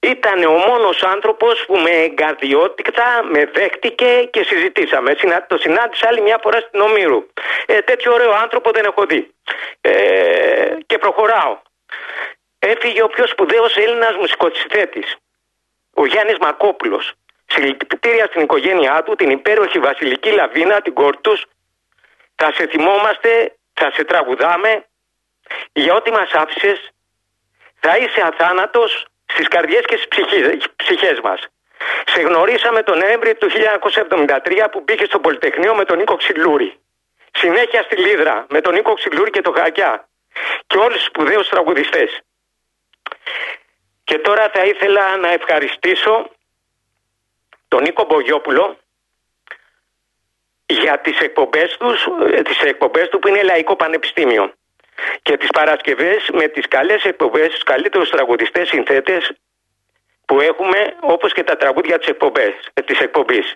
Ήταν 0.00 0.44
ο 0.44 0.56
μόνος 0.68 1.02
άνθρωπος 1.02 1.64
που 1.66 1.76
με 1.76 1.90
εγκαρδιότητα 1.90 3.06
με 3.32 3.44
δέχτηκε 3.52 4.28
και 4.30 4.42
συζητήσαμε. 4.44 5.14
Το 5.46 5.56
συνάντησα 5.56 6.08
άλλη 6.08 6.20
μια 6.20 6.38
φορά 6.42 6.60
στην 6.60 6.80
Ομήρου. 6.80 7.26
Ε, 7.66 7.80
τέτοιο 7.80 8.12
ωραίο 8.12 8.32
άνθρωπο 8.32 8.70
δεν 8.70 8.84
έχω 8.84 9.04
δει. 9.06 9.30
Ε, 9.80 9.90
και 10.86 10.98
προχωράω. 10.98 11.58
Έφυγε 12.58 13.02
ο 13.02 13.08
πιο 13.08 13.26
σπουδαίος 13.26 13.76
Έλληνας 13.76 14.16
μουσικοσυθέτη 14.16 15.04
ο 15.94 16.06
Γιάννης 16.06 16.38
Μακόπουλος. 16.40 17.12
Συλληπιτήρια 17.46 18.26
στην 18.26 18.40
οικογένειά 18.40 19.02
του, 19.02 19.14
την 19.14 19.30
υπέροχη 19.30 19.78
Βασιλική 19.78 20.30
Λαβίνα, 20.30 20.80
την 20.80 20.94
κόρη 20.94 21.16
τους. 21.20 21.44
Θα 22.34 22.52
σε 22.52 22.66
θυμόμαστε, 22.66 23.56
θα 23.72 23.90
σε 23.94 24.04
τραγουδάμε 24.04 24.84
για 25.72 25.94
ό,τι 25.94 26.10
μας 26.10 26.30
άφησες. 26.32 26.90
Θα 27.80 27.96
είσαι 27.96 28.20
αθάνατος 28.24 29.06
στις 29.26 29.48
καρδιές 29.48 29.84
και 29.84 29.96
στις 29.96 30.66
ψυχές 30.76 31.20
μας. 31.20 31.46
Σε 32.06 32.20
γνωρίσαμε 32.20 32.82
τον 32.82 32.98
Νοέμβρη 32.98 33.34
του 33.34 33.50
1973 33.50 34.68
που 34.70 34.80
μπήκε 34.80 35.04
στο 35.04 35.18
Πολυτεχνείο 35.18 35.74
με 35.74 35.84
τον 35.84 35.96
Νίκο 35.98 36.16
Ξυλούρη. 36.16 36.80
Συνέχεια 37.32 37.82
στη 37.82 37.96
Λίδρα 37.96 38.46
με 38.48 38.60
τον 38.60 38.74
Νίκο 38.74 38.94
Ξυλούρη 38.94 39.30
και 39.30 39.40
τον 39.40 39.54
Χακιά. 39.54 40.08
Και 40.66 40.78
όλους 40.78 40.96
τους 40.96 41.04
σπουδαίους 41.04 41.48
τραγουδιστές. 41.48 42.20
Και 44.10 44.18
τώρα 44.18 44.50
θα 44.54 44.64
ήθελα 44.64 45.16
να 45.16 45.32
ευχαριστήσω 45.32 46.30
τον 47.68 47.82
Νίκο 47.82 48.04
Μπογιόπουλο, 48.04 48.78
για 50.66 50.98
τις 50.98 51.18
εκπομπές, 51.20 51.76
τους, 51.76 52.06
ε, 52.32 52.42
τις 52.42 52.60
εκπομπές 52.60 53.08
του 53.08 53.18
που 53.18 53.28
είναι 53.28 53.42
λαϊκό 53.42 53.76
πανεπιστήμιο. 53.76 54.52
Και 55.22 55.36
τις 55.36 55.48
Παρασκευές 55.48 56.30
με 56.32 56.48
τις 56.48 56.68
καλές 56.68 57.04
εκπομπές, 57.04 57.48
τους 57.48 57.62
καλύτερους 57.62 58.10
τραγουδιστές 58.10 58.68
συνθέτες 58.68 59.32
που 60.26 60.40
έχουμε 60.40 60.96
όπως 61.00 61.32
και 61.32 61.44
τα 61.44 61.56
τραγούδια 61.56 61.98
της, 61.98 62.08
εκπομπές, 62.08 62.54
ε, 62.74 62.82
της 62.82 63.00
εκπομπής. 63.00 63.54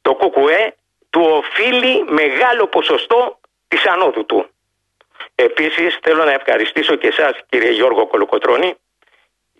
Το 0.00 0.14
ΚΚΕ 0.14 0.74
του 1.10 1.22
οφείλει 1.22 2.04
μεγάλο 2.08 2.66
ποσοστό 2.66 3.40
της 3.68 3.86
ανόδου 3.86 4.26
του. 4.26 4.48
Επίσης 5.34 5.98
θέλω 6.02 6.24
να 6.24 6.32
ευχαριστήσω 6.32 6.94
και 6.94 7.06
εσάς 7.06 7.32
κύριε 7.48 7.70
Γιώργο 7.70 8.06
Κολοκοτρώνη 8.06 8.76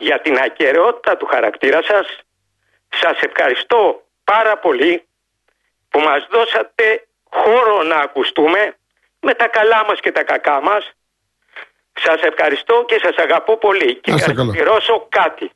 για 0.02 0.20
την 0.20 0.38
ακαιρεότητα 0.38 1.16
του 1.16 1.26
χαρακτήρα 1.26 1.82
σας. 1.82 2.06
Σας 2.88 3.20
ευχαριστώ 3.20 4.02
πάρα 4.24 4.58
πολύ 4.58 5.06
που 5.88 5.98
μας 6.00 6.26
δώσατε 6.30 7.06
χώρο 7.30 7.82
να 7.82 7.96
ακουστούμε 7.96 8.76
με 9.20 9.34
τα 9.34 9.48
καλά 9.48 9.84
μας 9.88 10.00
και 10.00 10.12
τα 10.12 10.22
κακά 10.22 10.60
μας. 10.62 10.92
Σας 12.00 12.22
ευχαριστώ 12.22 12.84
και 12.88 12.98
σας 13.02 13.16
αγαπώ 13.16 13.56
πολύ 13.56 13.94
και 13.94 14.12
θα 14.12 14.32
πληρώσω 14.34 15.06
κάτι. 15.08 15.50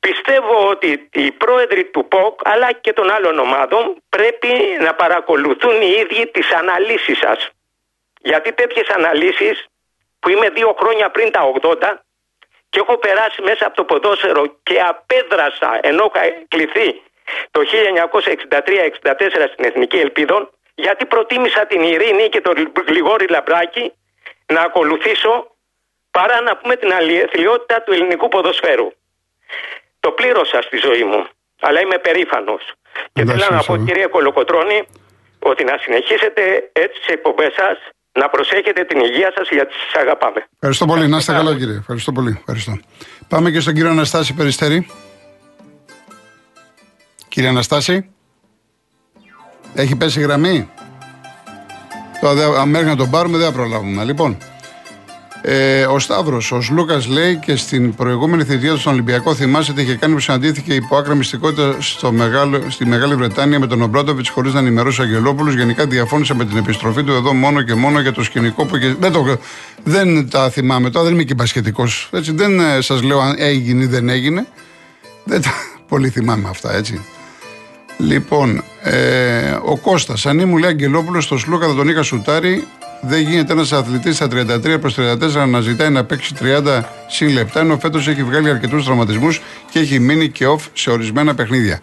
Πιστεύω 0.00 0.68
ότι 0.68 1.08
οι 1.12 1.30
πρόεδροι 1.32 1.84
του 1.84 2.08
ΠΟΚ 2.08 2.40
αλλά 2.44 2.72
και 2.72 2.92
των 2.92 3.10
άλλων 3.10 3.38
ομάδων 3.38 4.02
πρέπει 4.08 4.52
να 4.80 4.94
παρακολουθούν 4.94 5.82
οι 5.82 5.90
ίδιοι 6.00 6.26
τις 6.26 6.52
αναλύσεις 6.52 7.18
σας. 7.18 7.48
Γιατί 8.20 8.52
τέτοιες 8.52 8.88
αναλύσεις 8.88 9.66
που 10.20 10.28
είμαι 10.28 10.48
δύο 10.48 10.76
χρόνια 10.78 11.10
πριν 11.10 11.30
τα 11.30 11.40
80 11.62 11.76
και 12.70 12.78
έχω 12.80 12.98
περάσει 12.98 13.42
μέσα 13.42 13.66
από 13.66 13.76
το 13.76 13.84
ποδόσφαιρο 13.84 14.44
και 14.62 14.80
απέδρασα 14.80 15.78
ενώ 15.82 16.10
είχα 16.14 16.24
κληθεί 16.48 17.02
το 17.50 17.60
1963-64 17.60 19.48
στην 19.52 19.64
Εθνική 19.64 19.96
Ελπίδων 19.96 20.50
γιατί 20.74 21.06
προτίμησα 21.06 21.66
την 21.66 21.82
ειρήνη 21.82 22.28
και 22.28 22.40
το 22.40 22.52
λιγόρι 22.88 23.26
λαμπράκι 23.28 23.92
να 24.46 24.60
ακολουθήσω 24.60 25.54
παρά 26.10 26.40
να 26.40 26.56
πούμε 26.56 26.76
την 26.76 26.92
αλληλιότητα 26.92 27.82
του 27.82 27.92
ελληνικού 27.92 28.28
ποδοσφαίρου. 28.28 28.92
Το 30.00 30.10
πλήρωσα 30.10 30.62
στη 30.62 30.76
ζωή 30.76 31.04
μου, 31.04 31.26
αλλά 31.60 31.80
είμαι 31.80 31.98
περήφανος. 31.98 32.72
Και 33.12 33.24
θέλω 33.24 33.46
να 33.50 33.62
πω 33.62 33.76
κύριε 33.76 34.06
Κολοκοτρώνη 34.06 34.86
ότι 35.38 35.64
να 35.64 35.78
συνεχίσετε 35.78 36.70
έτσι 36.72 36.98
τις 37.00 37.08
εκπομπές 37.08 37.52
σας 37.52 37.78
να 38.12 38.28
προσέχετε 38.28 38.84
την 38.84 39.00
υγεία 39.00 39.32
σας 39.36 39.48
γιατί 39.50 39.72
σας 39.72 40.02
αγαπάμε. 40.02 40.46
Ευχαριστώ 40.54 40.86
πολύ. 40.86 41.08
Να 41.08 41.16
είστε 41.16 41.32
καλά, 41.32 41.56
κύριε. 41.56 41.76
Ευχαριστώ 41.76 42.12
πολύ. 42.12 42.36
Ευχαριστώ. 42.38 42.78
Πάμε 43.28 43.50
και 43.50 43.60
στον 43.60 43.74
κύριο 43.74 43.90
Αναστάση 43.90 44.34
Περιστέρη. 44.34 44.86
Κύριε 47.28 47.48
Αναστάση, 47.48 48.10
έχει 49.74 49.96
πέσει 49.96 50.20
η 50.20 50.22
γραμμή; 50.22 50.70
Τώρα, 52.20 52.60
αν 52.60 52.68
μέχρι 52.68 52.86
να 52.86 52.96
τον 52.96 53.10
πάρουμε, 53.10 53.36
δεν 53.36 53.46
θα 53.46 53.52
προλάβουμε. 53.52 54.04
Λοιπόν, 54.04 54.38
ε, 55.42 55.84
ο 55.84 55.98
Σταύρος, 55.98 56.52
ο 56.52 56.62
Λούκα 56.70 57.02
λέει 57.08 57.36
και 57.36 57.56
στην 57.56 57.94
προηγούμενη 57.94 58.44
θητεία 58.44 58.72
του 58.72 58.78
στον 58.78 58.92
Ολυμπιακό, 58.92 59.34
θυμάσαι 59.34 59.70
ότι 59.70 59.82
είχε 59.82 59.94
κάνει 59.94 60.14
που 60.14 60.20
συναντήθηκε 60.20 60.74
υπό 60.74 60.96
άκρα 60.96 61.14
μυστικότητα 61.14 61.76
στο 61.80 62.12
μεγάλο, 62.12 62.60
στη 62.68 62.86
Μεγάλη 62.86 63.14
Βρετάνια 63.14 63.58
με 63.58 63.66
τον 63.66 63.82
Ομπράτοβιτς 63.82 64.28
χωρίς 64.28 64.52
να 64.52 64.58
ενημερώσει 64.58 65.00
ο 65.00 65.04
Αγγελόπουλος. 65.04 65.54
Γενικά 65.54 65.86
διαφώνησε 65.86 66.34
με 66.34 66.44
την 66.44 66.56
επιστροφή 66.56 67.02
του 67.02 67.12
εδώ 67.12 67.32
μόνο 67.32 67.62
και 67.62 67.74
μόνο 67.74 68.00
για 68.00 68.12
το 68.12 68.22
σκηνικό 68.22 68.64
που. 68.64 68.76
Δεν, 68.98 69.12
το, 69.12 69.36
δεν 69.84 70.30
τα 70.30 70.50
θυμάμαι 70.50 70.90
τώρα, 70.90 71.04
δεν 71.04 71.14
είμαι 71.14 71.22
και 71.22 71.34
μπασχετικός. 71.34 72.08
Δεν 72.10 72.60
ε, 72.60 72.80
σας 72.80 73.02
λέω 73.02 73.20
αν 73.20 73.34
έγινε 73.38 73.82
ή 73.82 73.86
δεν 73.86 74.08
έγινε. 74.08 74.46
Δεν 75.24 75.42
τα 75.42 75.50
πολύ 75.88 76.08
θυμάμαι 76.08 76.48
αυτά, 76.48 76.74
έτσι. 76.74 77.04
Λοιπόν, 77.98 78.62
ε, 78.82 79.58
ο 79.64 79.76
Κώστας, 79.76 80.26
αν 80.26 80.48
μου 80.48 80.56
λέει 80.56 80.70
Αγγελόπουλος, 80.70 81.24
στο 81.24 81.38
Σλούκα 81.38 81.66
θα 81.66 81.74
τον 81.74 81.88
είχα 81.88 82.02
σουτάρει 82.02 82.66
δεν 83.00 83.20
γίνεται 83.20 83.52
ένας 83.52 83.72
αθλητής 83.72 84.16
στα 84.16 84.26
33 84.26 84.80
προς 84.80 84.96
34 84.98 85.48
να 85.48 85.60
ζητάει 85.60 85.90
να 85.90 86.04
παίξει 86.04 86.34
30 86.40 86.82
συν 87.08 87.28
λεπτά, 87.28 87.60
ενώ 87.60 87.78
φέτος 87.78 88.08
έχει 88.08 88.24
βγάλει 88.24 88.50
αρκετούς 88.50 88.84
τραυματισμούς 88.84 89.40
και 89.70 89.78
έχει 89.78 89.98
μείνει 89.98 90.28
και 90.28 90.46
off 90.46 90.60
σε 90.72 90.90
ορισμένα 90.90 91.34
παιχνίδια. 91.34 91.80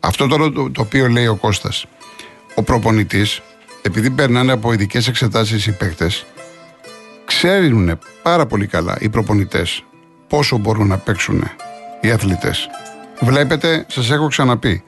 Αυτό 0.00 0.26
τώρα 0.26 0.52
το, 0.52 0.70
το 0.70 0.80
οποίο 0.80 1.08
λέει 1.08 1.26
ο 1.26 1.36
Κώστας, 1.36 1.84
ο 2.54 2.62
προπονητής, 2.62 3.42
επειδή 3.82 4.10
περνάνε 4.10 4.52
από 4.52 4.72
ειδικές 4.72 5.08
εξετάσεις 5.08 5.66
οι 5.66 5.72
παίκτες, 5.72 6.24
ξέρουν 7.24 7.98
πάρα 8.22 8.46
πολύ 8.46 8.66
καλά 8.66 8.96
οι 9.00 9.08
προπονητές 9.08 9.84
πόσο 10.28 10.56
μπορούν 10.56 10.86
να 10.86 10.96
παίξουν 10.96 11.50
οι 12.00 12.10
αθλητές. 12.10 12.68
Βλέπετε, 13.20 13.86
σας 13.88 14.10
έχω 14.10 14.26
ξαναπεί, 14.28 14.82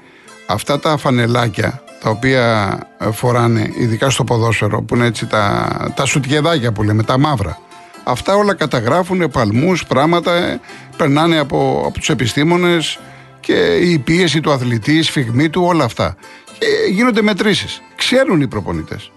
αυτά 0.47 0.79
τα 0.79 0.97
φανελάκια 0.97 1.84
τα 2.05 2.11
οποία 2.11 2.79
ε, 2.99 3.11
φοράνε, 3.11 3.71
ειδικά 3.79 4.11
στο 4.11 4.25
ποδόσφαιρο, 4.25 4.83
που 4.83 4.95
είναι 4.95 5.07
έτσι 5.07 5.27
τα, 5.27 5.69
τα 5.95 6.05
σουτιεδάκια 6.05 6.73
που 6.73 6.83
λέμε, 6.83 7.03
τα 7.03 7.19
μαύρα. 7.19 7.59
Αυτά 8.05 8.35
όλα 8.35 8.55
καταγράφουν 8.55 9.31
παλμούς, 9.31 9.87
πράγματα, 9.87 10.35
ε, 10.35 10.61
περνάνε 10.97 11.39
από, 11.39 11.85
από 11.87 11.99
τους 11.99 12.09
επιστήμονες 12.09 12.99
και 13.41 13.77
η 13.81 13.99
πίεση 13.99 14.41
του 14.41 14.53
αθλητή, 14.53 14.93
η 14.93 15.03
σφιγμή 15.03 15.49
του, 15.49 15.63
όλα 15.65 15.85
αυτά. 15.85 16.17
Και 16.59 16.67
γίνονται 16.91 17.23
μετρήσεις. 17.23 17.83
Ξέρουν 17.97 18.41
οι 18.41 18.47
προπονητές. 18.47 19.11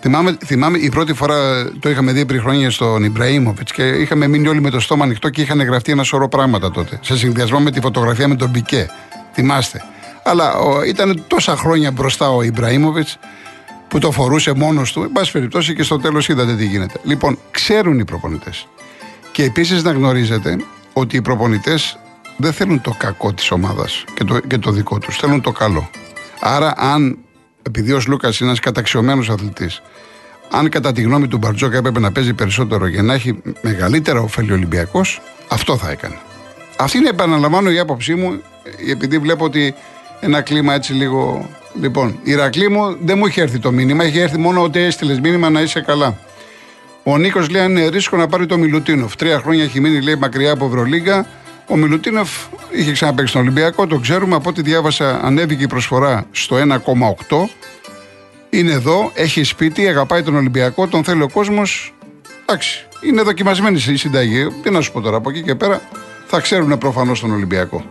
Θυμάμαι, 0.00 0.36
θυμάμαι 0.44 0.78
η 0.78 0.88
πρώτη 0.88 1.14
φορά 1.14 1.70
το 1.80 1.90
είχαμε 1.90 2.12
δει 2.12 2.24
πριν 2.26 2.40
χρόνια 2.40 2.70
στον 2.70 3.04
Ιμπραήμοβιτς 3.04 3.72
και 3.72 3.82
είχαμε 3.82 4.26
μείνει 4.26 4.48
όλοι 4.48 4.60
με 4.60 4.70
το 4.70 4.80
στόμα 4.80 5.04
ανοιχτό 5.04 5.30
και 5.30 5.40
είχαν 5.40 5.62
γραφτεί 5.62 5.92
ένα 5.92 6.02
σωρό 6.02 6.28
πράγματα 6.28 6.70
τότε. 6.70 6.98
Σε 7.02 7.16
συνδυασμό 7.16 7.60
με 7.60 7.70
τη 7.70 7.80
φωτογραφία 7.80 8.28
με 8.28 8.34
τον 8.36 8.48
Μπικέ. 8.48 8.86
Θυμάστε. 9.32 9.82
Αλλά 10.26 10.54
ο, 10.54 10.82
ήταν 10.82 11.24
τόσα 11.26 11.56
χρόνια 11.56 11.90
μπροστά 11.90 12.30
ο 12.30 12.42
Ιμπραήμοβιτς 12.42 13.18
που 13.88 13.98
το 13.98 14.10
φορούσε 14.10 14.52
μόνος 14.52 14.92
του. 14.92 15.02
Εν 15.02 15.12
πάση 15.12 15.32
περιπτώσει 15.32 15.74
και 15.74 15.82
στο 15.82 15.98
τέλος 15.98 16.28
είδατε 16.28 16.54
τι 16.54 16.64
γίνεται. 16.64 17.00
Λοιπόν, 17.04 17.38
ξέρουν 17.50 17.98
οι 17.98 18.04
προπονητές. 18.04 18.68
Και 19.32 19.42
επίσης 19.42 19.82
να 19.82 19.92
γνωρίζετε 19.92 20.56
ότι 20.92 21.16
οι 21.16 21.22
προπονητές 21.22 21.98
δεν 22.36 22.52
θέλουν 22.52 22.80
το 22.80 22.94
κακό 22.98 23.32
της 23.32 23.50
ομάδας 23.50 24.04
και 24.14 24.24
το, 24.24 24.40
και 24.40 24.58
το 24.58 24.70
δικό 24.70 24.98
τους. 24.98 25.16
Θέλουν 25.16 25.40
το 25.40 25.52
καλό. 25.52 25.90
Άρα, 26.40 26.74
αν 26.76 27.18
επειδή 27.62 27.92
ο 27.92 28.00
Λούκα 28.06 28.26
είναι 28.26 28.36
ένας 28.40 28.60
καταξιωμένος 28.60 29.30
αθλητής, 29.30 29.82
αν 30.50 30.68
κατά 30.68 30.92
τη 30.92 31.02
γνώμη 31.02 31.28
του 31.28 31.38
Μπαρτζόκα 31.38 31.76
έπρεπε 31.76 32.00
να 32.00 32.12
παίζει 32.12 32.34
περισσότερο 32.34 32.86
για 32.86 33.02
να 33.02 33.14
έχει 33.14 33.42
μεγαλύτερα 33.60 34.20
ωφέλη 34.20 34.52
Ολυμπιακός, 34.52 35.20
αυτό 35.48 35.76
θα 35.76 35.90
έκανε. 35.90 36.18
Αυτή 36.78 36.98
είναι, 36.98 37.08
επαναλαμβάνω, 37.08 37.70
η 37.70 37.78
άποψή 37.78 38.14
μου, 38.14 38.42
επειδή 38.90 39.18
βλέπω 39.18 39.44
ότι 39.44 39.74
ένα 40.20 40.40
κλίμα 40.40 40.74
έτσι 40.74 40.92
λίγο. 40.92 41.48
Λοιπόν, 41.80 42.18
Ηρακλή 42.22 42.70
μου 42.70 42.96
δεν 43.00 43.18
μου 43.18 43.26
είχε 43.26 43.42
έρθει 43.42 43.58
το 43.58 43.72
μήνυμα, 43.72 44.04
είχε 44.04 44.20
έρθει 44.20 44.38
μόνο 44.38 44.62
ότι 44.62 44.78
έστειλες 44.78 45.20
μήνυμα 45.20 45.50
να 45.50 45.60
είσαι 45.60 45.80
καλά. 45.80 46.18
Ο 47.02 47.18
Νίκος 47.18 47.48
λέει: 47.48 47.62
Αν 47.62 47.70
είναι 47.70 47.88
ρίσκο 47.88 48.16
να 48.16 48.26
πάρει 48.26 48.46
το 48.46 48.58
Μιλουτίνοφ. 48.58 49.16
Τρία 49.16 49.38
χρόνια 49.38 49.64
έχει 49.64 49.80
μείνει 49.80 50.00
λέει, 50.00 50.14
μακριά 50.14 50.52
από 50.52 50.66
Ευρωλίγκα. 50.66 51.26
Ο 51.68 51.76
Μιλουτίνοφ 51.76 52.30
είχε 52.70 52.92
ξαναπέξει 52.92 53.30
στον 53.30 53.42
Ολυμπιακό, 53.42 53.86
το 53.86 53.98
ξέρουμε. 53.98 54.34
Από 54.34 54.48
ό,τι 54.48 54.62
διάβασα, 54.62 55.20
ανέβηκε 55.24 55.62
η 55.62 55.66
προσφορά 55.66 56.26
στο 56.30 56.56
1,8. 56.56 57.48
Είναι 58.50 58.72
εδώ, 58.72 59.10
έχει 59.14 59.42
σπίτι, 59.42 59.88
αγαπάει 59.88 60.22
τον 60.22 60.36
Ολυμπιακό, 60.36 60.86
τον 60.86 61.04
θέλει 61.04 61.22
ο 61.22 61.28
κόσμος. 61.28 61.94
Εντάξει, 62.42 62.86
είναι 63.00 63.22
δοκιμασμένη 63.22 63.82
η 63.88 63.96
συνταγή. 63.96 64.46
Τι 64.62 64.70
να 64.70 64.80
σου 64.80 64.92
πω 64.92 65.00
τώρα, 65.00 65.16
από 65.16 65.30
εκεί 65.30 65.42
και 65.42 65.54
πέρα 65.54 65.80
θα 66.26 66.40
ξέρουν 66.40 66.78
προφανώς 66.78 67.20
τον 67.20 67.32
Ολυμπιακό. 67.32 67.84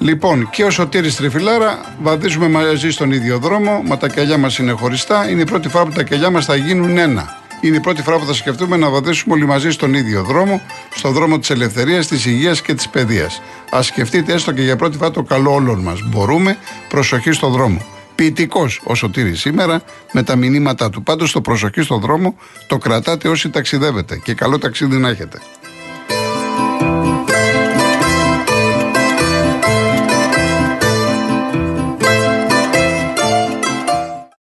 Λοιπόν, 0.00 0.50
και 0.50 0.64
ο 0.64 0.70
Σωτήρης 0.70 1.16
Τριφυλάρα 1.16 1.96
βαδίζουμε 2.02 2.48
μαζί 2.48 2.90
στον 2.90 3.12
ίδιο 3.12 3.38
δρόμο, 3.38 3.82
μα 3.84 3.96
τα 3.96 4.08
κελιά 4.08 4.38
μας 4.38 4.58
είναι 4.58 4.72
χωριστά. 4.72 5.30
Είναι 5.30 5.40
η 5.40 5.44
πρώτη 5.44 5.68
φορά 5.68 5.84
που 5.84 5.92
τα 5.92 6.02
κελιά 6.02 6.30
μας 6.30 6.44
θα 6.44 6.56
γίνουν 6.56 6.98
ένα. 6.98 7.36
Είναι 7.60 7.76
η 7.76 7.80
πρώτη 7.80 8.02
φορά 8.02 8.18
που 8.18 8.24
θα 8.24 8.34
σκεφτούμε 8.34 8.76
να 8.76 8.90
βαδίσουμε 8.90 9.34
όλοι 9.34 9.46
μαζί 9.46 9.70
στον 9.70 9.94
ίδιο 9.94 10.22
δρόμο, 10.22 10.60
στον 10.94 11.12
δρόμο 11.12 11.38
της 11.38 11.50
ελευθερίας, 11.50 12.06
της 12.06 12.26
υγείας 12.26 12.62
και 12.62 12.74
της 12.74 12.88
παιδείας. 12.88 13.42
Α 13.76 13.82
σκεφτείτε 13.82 14.32
έστω 14.32 14.52
και 14.52 14.62
για 14.62 14.76
πρώτη 14.76 14.96
φορά 14.96 15.10
το 15.10 15.22
καλό 15.22 15.52
όλων 15.52 15.78
μας. 15.78 16.00
Μπορούμε, 16.02 16.56
προσοχή 16.88 17.32
στον 17.32 17.52
δρόμο. 17.52 17.84
Ποιητικός 18.14 18.80
ο 18.84 18.94
Σωτήρης 18.94 19.40
σήμερα 19.40 19.82
με 20.12 20.22
τα 20.22 20.36
μηνύματά 20.36 20.90
του. 20.90 21.02
Πάντως 21.02 21.32
το 21.32 21.40
προσοχή 21.40 21.82
στον 21.82 22.00
δρόμο 22.00 22.36
το 22.66 22.78
κρατάτε 22.78 23.28
όσοι 23.28 23.50
ταξιδεύετε 23.50 24.20
και 24.24 24.34
καλό 24.34 24.58
ταξίδι 24.58 24.96
να 24.96 25.08
έχετε. 25.08 25.38